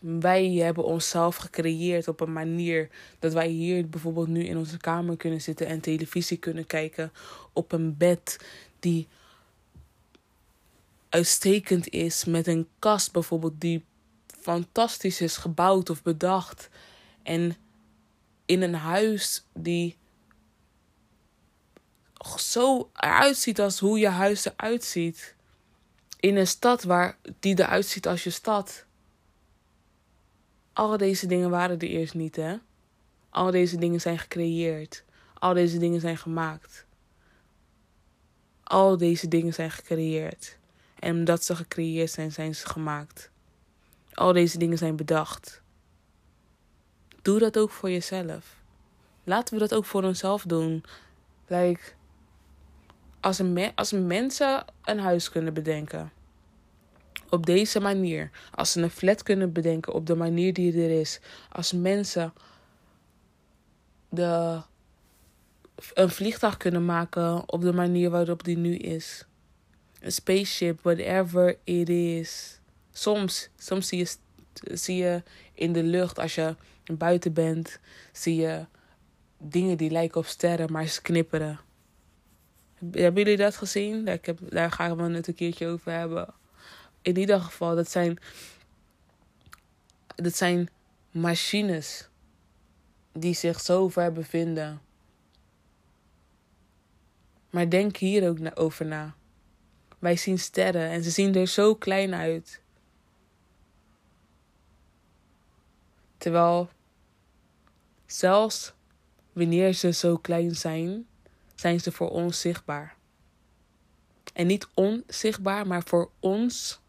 Wij 0.00 0.50
hebben 0.50 0.84
onszelf 0.84 1.36
gecreëerd 1.36 2.08
op 2.08 2.20
een 2.20 2.32
manier 2.32 2.88
dat 3.18 3.32
wij 3.32 3.48
hier 3.48 3.88
bijvoorbeeld 3.88 4.28
nu 4.28 4.44
in 4.44 4.56
onze 4.56 4.76
kamer 4.76 5.16
kunnen 5.16 5.40
zitten 5.40 5.66
en 5.66 5.80
televisie 5.80 6.36
kunnen 6.36 6.66
kijken 6.66 7.12
op 7.52 7.72
een 7.72 7.96
bed 7.96 8.38
die 8.78 9.06
uitstekend 11.08 11.88
is 11.88 12.24
met 12.24 12.46
een 12.46 12.68
kast 12.78 13.12
bijvoorbeeld 13.12 13.60
die 13.60 13.84
fantastisch 14.46 15.20
is 15.20 15.36
gebouwd 15.36 15.90
of 15.90 16.02
bedacht. 16.02 16.68
En 17.22 17.56
in 18.44 18.62
een 18.62 18.74
huis 18.74 19.44
die 19.52 19.96
zo 22.36 22.90
eruit 22.94 23.36
ziet 23.36 23.60
als 23.60 23.78
hoe 23.78 23.98
je 23.98 24.08
huis 24.08 24.44
eruit 24.44 24.84
ziet. 24.84 25.34
In 26.20 26.36
een 26.36 26.46
stad 26.46 26.82
waar 26.82 27.18
die 27.40 27.58
eruit 27.58 27.86
ziet 27.86 28.06
als 28.06 28.24
je 28.24 28.30
stad. 28.30 28.84
Al 30.72 30.96
deze 30.96 31.26
dingen 31.26 31.50
waren 31.50 31.78
er 31.78 31.88
eerst 31.88 32.14
niet, 32.14 32.36
hè? 32.36 32.56
Al 33.30 33.50
deze 33.50 33.76
dingen 33.76 34.00
zijn 34.00 34.18
gecreëerd. 34.18 35.04
al 35.34 35.54
deze 35.54 35.78
dingen 35.78 36.00
zijn 36.00 36.18
gemaakt. 36.18 36.86
Al 38.62 38.96
deze 38.96 39.28
dingen 39.28 39.54
zijn 39.54 39.70
gecreëerd. 39.70 40.58
En 40.98 41.16
omdat 41.16 41.44
ze 41.44 41.56
gecreëerd 41.56 42.10
zijn, 42.10 42.32
zijn 42.32 42.54
ze 42.54 42.66
gemaakt. 42.66 43.30
Al 44.16 44.32
deze 44.32 44.58
dingen 44.58 44.78
zijn 44.78 44.96
bedacht. 44.96 45.62
Doe 47.22 47.38
dat 47.38 47.58
ook 47.58 47.70
voor 47.70 47.90
jezelf. 47.90 48.56
Laten 49.24 49.54
we 49.54 49.60
dat 49.60 49.74
ook 49.74 49.84
voor 49.84 50.02
onszelf 50.02 50.42
doen. 50.42 50.84
Like, 51.46 51.80
als, 53.20 53.38
een 53.38 53.72
als 53.74 53.92
mensen 53.92 54.64
een 54.84 54.98
huis 54.98 55.30
kunnen 55.30 55.54
bedenken. 55.54 56.12
Op 57.28 57.46
deze 57.46 57.80
manier. 57.80 58.30
Als 58.50 58.72
ze 58.72 58.82
een 58.82 58.90
flat 58.90 59.22
kunnen 59.22 59.52
bedenken 59.52 59.92
op 59.92 60.06
de 60.06 60.14
manier 60.14 60.52
die 60.52 60.82
er 60.82 61.00
is. 61.00 61.20
Als 61.52 61.72
mensen 61.72 62.32
de, 64.08 64.60
een 65.94 66.10
vliegtuig 66.10 66.56
kunnen 66.56 66.84
maken 66.84 67.52
op 67.52 67.60
de 67.60 67.72
manier 67.72 68.10
waarop 68.10 68.44
die 68.44 68.56
nu 68.56 68.76
is. 68.76 69.26
Een 70.00 70.12
spaceship, 70.12 70.80
whatever 70.82 71.58
it 71.64 71.88
is. 71.88 72.55
Soms, 72.96 73.48
soms 73.58 73.88
zie 73.88 73.98
je, 73.98 74.16
zie 74.76 74.96
je 74.96 75.22
in 75.54 75.72
de 75.72 75.82
lucht 75.82 76.18
als 76.18 76.34
je 76.34 76.56
buiten 76.92 77.32
bent, 77.32 77.78
zie 78.12 78.36
je 78.36 78.66
dingen 79.38 79.76
die 79.76 79.90
lijken 79.90 80.20
op 80.20 80.26
sterren, 80.26 80.72
maar 80.72 80.86
ze 80.86 81.02
knipperen. 81.02 81.60
Hebben 82.90 83.22
jullie 83.22 83.36
dat 83.36 83.56
gezien? 83.56 84.08
Ik 84.08 84.26
heb, 84.26 84.38
daar 84.42 84.70
gaan 84.70 84.96
we 84.96 85.14
het 85.14 85.26
een 85.26 85.34
keertje 85.34 85.66
over 85.66 85.92
hebben. 85.92 86.34
In 87.02 87.16
ieder 87.16 87.40
geval, 87.40 87.74
dat 87.74 87.90
zijn, 87.90 88.18
dat 90.14 90.36
zijn 90.36 90.68
machines 91.10 92.08
die 93.12 93.34
zich 93.34 93.60
zo 93.60 93.88
ver 93.88 94.12
bevinden. 94.12 94.80
Maar 97.50 97.70
denk 97.70 97.96
hier 97.96 98.28
ook 98.28 98.38
over 98.54 98.86
na. 98.86 99.14
Wij 99.98 100.16
zien 100.16 100.38
sterren 100.38 100.90
en 100.90 101.04
ze 101.04 101.10
zien 101.10 101.34
er 101.34 101.48
zo 101.48 101.74
klein 101.74 102.14
uit. 102.14 102.64
Terwijl 106.26 106.68
zelfs 108.06 108.72
wanneer 109.32 109.72
ze 109.72 109.92
zo 109.92 110.16
klein 110.16 110.54
zijn, 110.54 111.06
zijn 111.54 111.80
ze 111.80 111.92
voor 111.92 112.10
ons 112.10 112.40
zichtbaar. 112.40 112.96
En 114.32 114.46
niet 114.46 114.68
onzichtbaar, 114.74 115.66
maar 115.66 115.82
voor 115.82 116.10
ons 116.20 116.80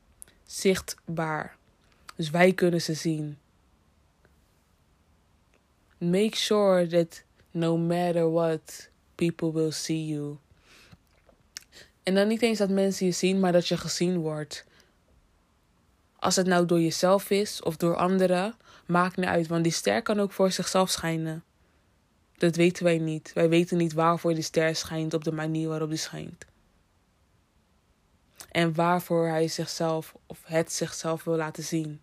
zichtbaar. 0.46 1.58
Dus 2.16 2.30
wij 2.30 2.54
kunnen 2.54 2.82
ze 2.82 2.94
zien. 2.94 3.38
Make 5.98 6.36
sure 6.36 6.88
that 6.88 7.24
no 7.52 7.78
matter 7.78 8.32
what, 8.32 8.90
people 9.16 9.52
will 9.52 9.72
see 9.72 10.06
you. 10.06 10.38
En 12.04 12.16
dan 12.16 12.28
niet 12.28 12.42
eens 12.42 12.58
dat 12.58 12.70
mensen 12.70 13.06
je 13.06 13.12
zien, 13.12 13.40
maar 13.40 13.52
dat 13.52 13.68
je 13.68 13.78
gezien 13.78 14.18
wordt. 14.18 14.66
Als 16.20 16.36
het 16.36 16.48
nou 16.48 16.66
door 16.66 16.82
jezelf 16.82 17.30
is 17.30 17.62
of 17.62 17.78
door 17.78 17.96
anderen, 17.96 18.56
maakt 18.88 19.18
niet 19.18 19.26
uit, 19.26 19.48
want 19.48 19.64
die 19.64 19.74
ster 19.74 20.02
kan 20.02 20.20
ook 20.20 20.32
voor 20.32 20.52
zichzelf 20.52 20.90
schijnen. 20.90 21.44
Dat 22.38 22.56
weten 22.56 22.84
wij 22.84 22.98
niet. 22.98 23.32
Wij 23.34 23.50
weten 23.50 23.78
niet 23.78 23.94
waarvoor 23.94 24.34
die 24.34 24.44
ster 24.44 24.76
schijnt 24.76 25.14
op 25.14 25.24
de 25.24 25.32
manier 25.32 25.70
waarop 25.70 25.90
die 25.90 25.98
schijnt. 25.98 26.46
En 28.52 28.74
waarvoor 28.74 29.28
hij 29.28 29.48
zichzelf 29.48 30.16
of 30.26 30.40
het 30.44 30.72
zichzelf 30.72 31.24
wil 31.24 31.36
laten 31.36 31.64
zien. 31.64 32.02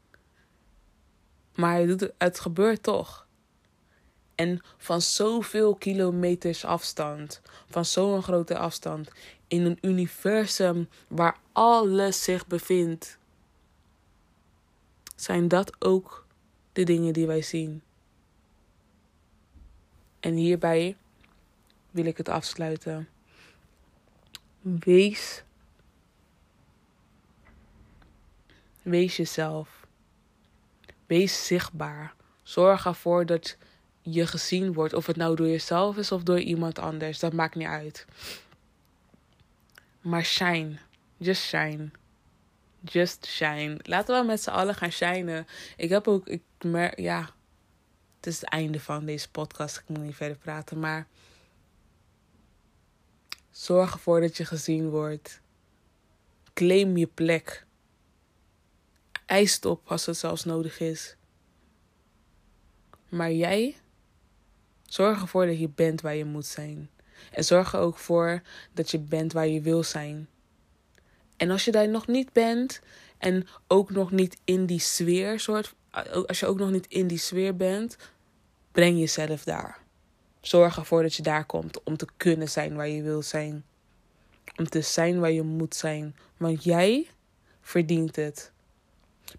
Maar 1.54 1.78
het, 1.78 2.12
het 2.18 2.40
gebeurt 2.40 2.82
toch. 2.82 3.26
En 4.34 4.62
van 4.76 5.00
zoveel 5.00 5.74
kilometers 5.74 6.64
afstand, 6.64 7.40
van 7.70 7.84
zo'n 7.84 8.22
grote 8.22 8.58
afstand, 8.58 9.10
in 9.48 9.64
een 9.64 9.78
universum 9.80 10.88
waar 11.08 11.36
alles 11.52 12.22
zich 12.24 12.46
bevindt, 12.46 13.18
zijn 15.16 15.48
dat 15.48 15.82
ook 15.84 16.23
de 16.74 16.84
dingen 16.84 17.12
die 17.12 17.26
wij 17.26 17.42
zien. 17.42 17.82
En 20.20 20.34
hierbij 20.34 20.96
wil 21.90 22.04
ik 22.04 22.16
het 22.16 22.28
afsluiten. 22.28 23.08
Wees. 24.60 25.42
Wees 28.82 29.16
jezelf. 29.16 29.86
Wees 31.06 31.46
zichtbaar. 31.46 32.14
Zorg 32.42 32.86
ervoor 32.86 33.26
dat 33.26 33.56
je 34.02 34.26
gezien 34.26 34.72
wordt. 34.72 34.94
Of 34.94 35.06
het 35.06 35.16
nou 35.16 35.36
door 35.36 35.48
jezelf 35.48 35.96
is 35.96 36.12
of 36.12 36.22
door 36.22 36.40
iemand 36.40 36.78
anders. 36.78 37.18
Dat 37.18 37.32
maakt 37.32 37.54
niet 37.54 37.66
uit. 37.66 38.06
Maar 40.00 40.24
shine. 40.24 40.76
Just 41.16 41.42
shine. 41.42 41.90
Just 42.84 43.26
shine. 43.26 43.78
Laten 43.82 44.20
we 44.20 44.26
met 44.26 44.42
z'n 44.42 44.50
allen 44.50 44.74
gaan 44.74 44.92
shinen. 44.92 45.46
Ik 45.76 45.88
heb 45.88 46.08
ook, 46.08 46.28
ik 46.28 46.42
merk, 46.60 46.98
ja. 46.98 47.30
Het 48.16 48.26
is 48.26 48.40
het 48.40 48.50
einde 48.50 48.80
van 48.80 49.04
deze 49.04 49.30
podcast. 49.30 49.76
Ik 49.76 49.88
moet 49.88 50.04
niet 50.04 50.14
verder 50.14 50.36
praten. 50.36 50.78
Maar 50.78 51.06
zorg 53.50 53.92
ervoor 53.92 54.20
dat 54.20 54.36
je 54.36 54.44
gezien 54.44 54.90
wordt. 54.90 55.40
Claim 56.54 56.96
je 56.96 57.06
plek. 57.06 57.66
Eist 59.26 59.64
op 59.64 59.80
als 59.84 60.06
het 60.06 60.16
zelfs 60.16 60.44
nodig 60.44 60.80
is. 60.80 61.16
Maar 63.08 63.32
jij 63.32 63.76
Zorg 64.94 65.20
ervoor 65.20 65.46
dat 65.46 65.58
je 65.58 65.68
bent 65.68 66.00
waar 66.00 66.14
je 66.14 66.24
moet 66.24 66.46
zijn. 66.46 66.90
En 67.30 67.44
zorg 67.44 67.72
er 67.72 67.80
ook 67.80 67.98
voor 67.98 68.42
dat 68.72 68.90
je 68.90 68.98
bent 68.98 69.32
waar 69.32 69.46
je 69.46 69.60
wil 69.60 69.82
zijn. 69.82 70.28
En 71.44 71.50
als 71.50 71.64
je 71.64 71.70
daar 71.70 71.88
nog 71.88 72.06
niet 72.06 72.32
bent 72.32 72.80
en 73.18 73.46
ook 73.66 73.90
nog 73.90 74.10
niet 74.10 74.36
in 74.44 74.66
die 74.66 74.80
sfeer, 74.80 75.40
soort, 75.40 75.74
als 76.26 76.40
je 76.40 76.46
ook 76.46 76.58
nog 76.58 76.70
niet 76.70 76.86
in 76.86 77.06
die 77.06 77.18
sfeer 77.18 77.56
bent, 77.56 77.96
breng 78.72 78.98
jezelf 78.98 79.44
daar. 79.44 79.78
Zorg 80.40 80.76
ervoor 80.76 81.02
dat 81.02 81.14
je 81.14 81.22
daar 81.22 81.44
komt 81.44 81.82
om 81.82 81.96
te 81.96 82.06
kunnen 82.16 82.48
zijn 82.48 82.74
waar 82.74 82.88
je 82.88 83.02
wil 83.02 83.22
zijn. 83.22 83.64
Om 84.56 84.68
te 84.68 84.80
zijn 84.80 85.20
waar 85.20 85.30
je 85.30 85.42
moet 85.42 85.74
zijn. 85.74 86.16
Want 86.36 86.64
jij 86.64 87.06
verdient 87.60 88.16
het. 88.16 88.52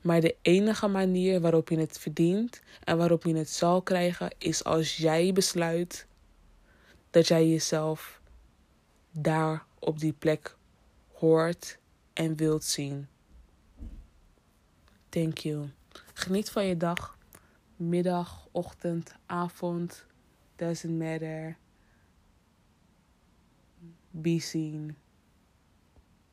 Maar 0.01 0.21
de 0.21 0.35
enige 0.41 0.87
manier 0.87 1.41
waarop 1.41 1.69
je 1.69 1.79
het 1.79 1.99
verdient 1.99 2.61
en 2.83 2.97
waarop 2.97 3.23
je 3.23 3.35
het 3.35 3.49
zal 3.49 3.81
krijgen, 3.81 4.35
is 4.37 4.63
als 4.63 4.97
jij 4.97 5.33
besluit 5.33 6.07
dat 7.09 7.27
jij 7.27 7.47
jezelf 7.47 8.21
daar 9.11 9.65
op 9.79 9.99
die 9.99 10.13
plek 10.13 10.55
hoort 11.13 11.77
en 12.15 12.35
wilt 12.35 12.63
zien. 12.63 13.07
Thank 15.09 15.37
you. 15.37 15.69
Geniet 16.13 16.49
van 16.49 16.65
je 16.65 16.77
dag, 16.77 17.17
middag, 17.75 18.47
ochtend, 18.51 19.15
avond. 19.25 20.05
Doesn't 20.55 20.97
matter. 20.97 21.57
Be 24.11 24.39
seen. 24.39 24.95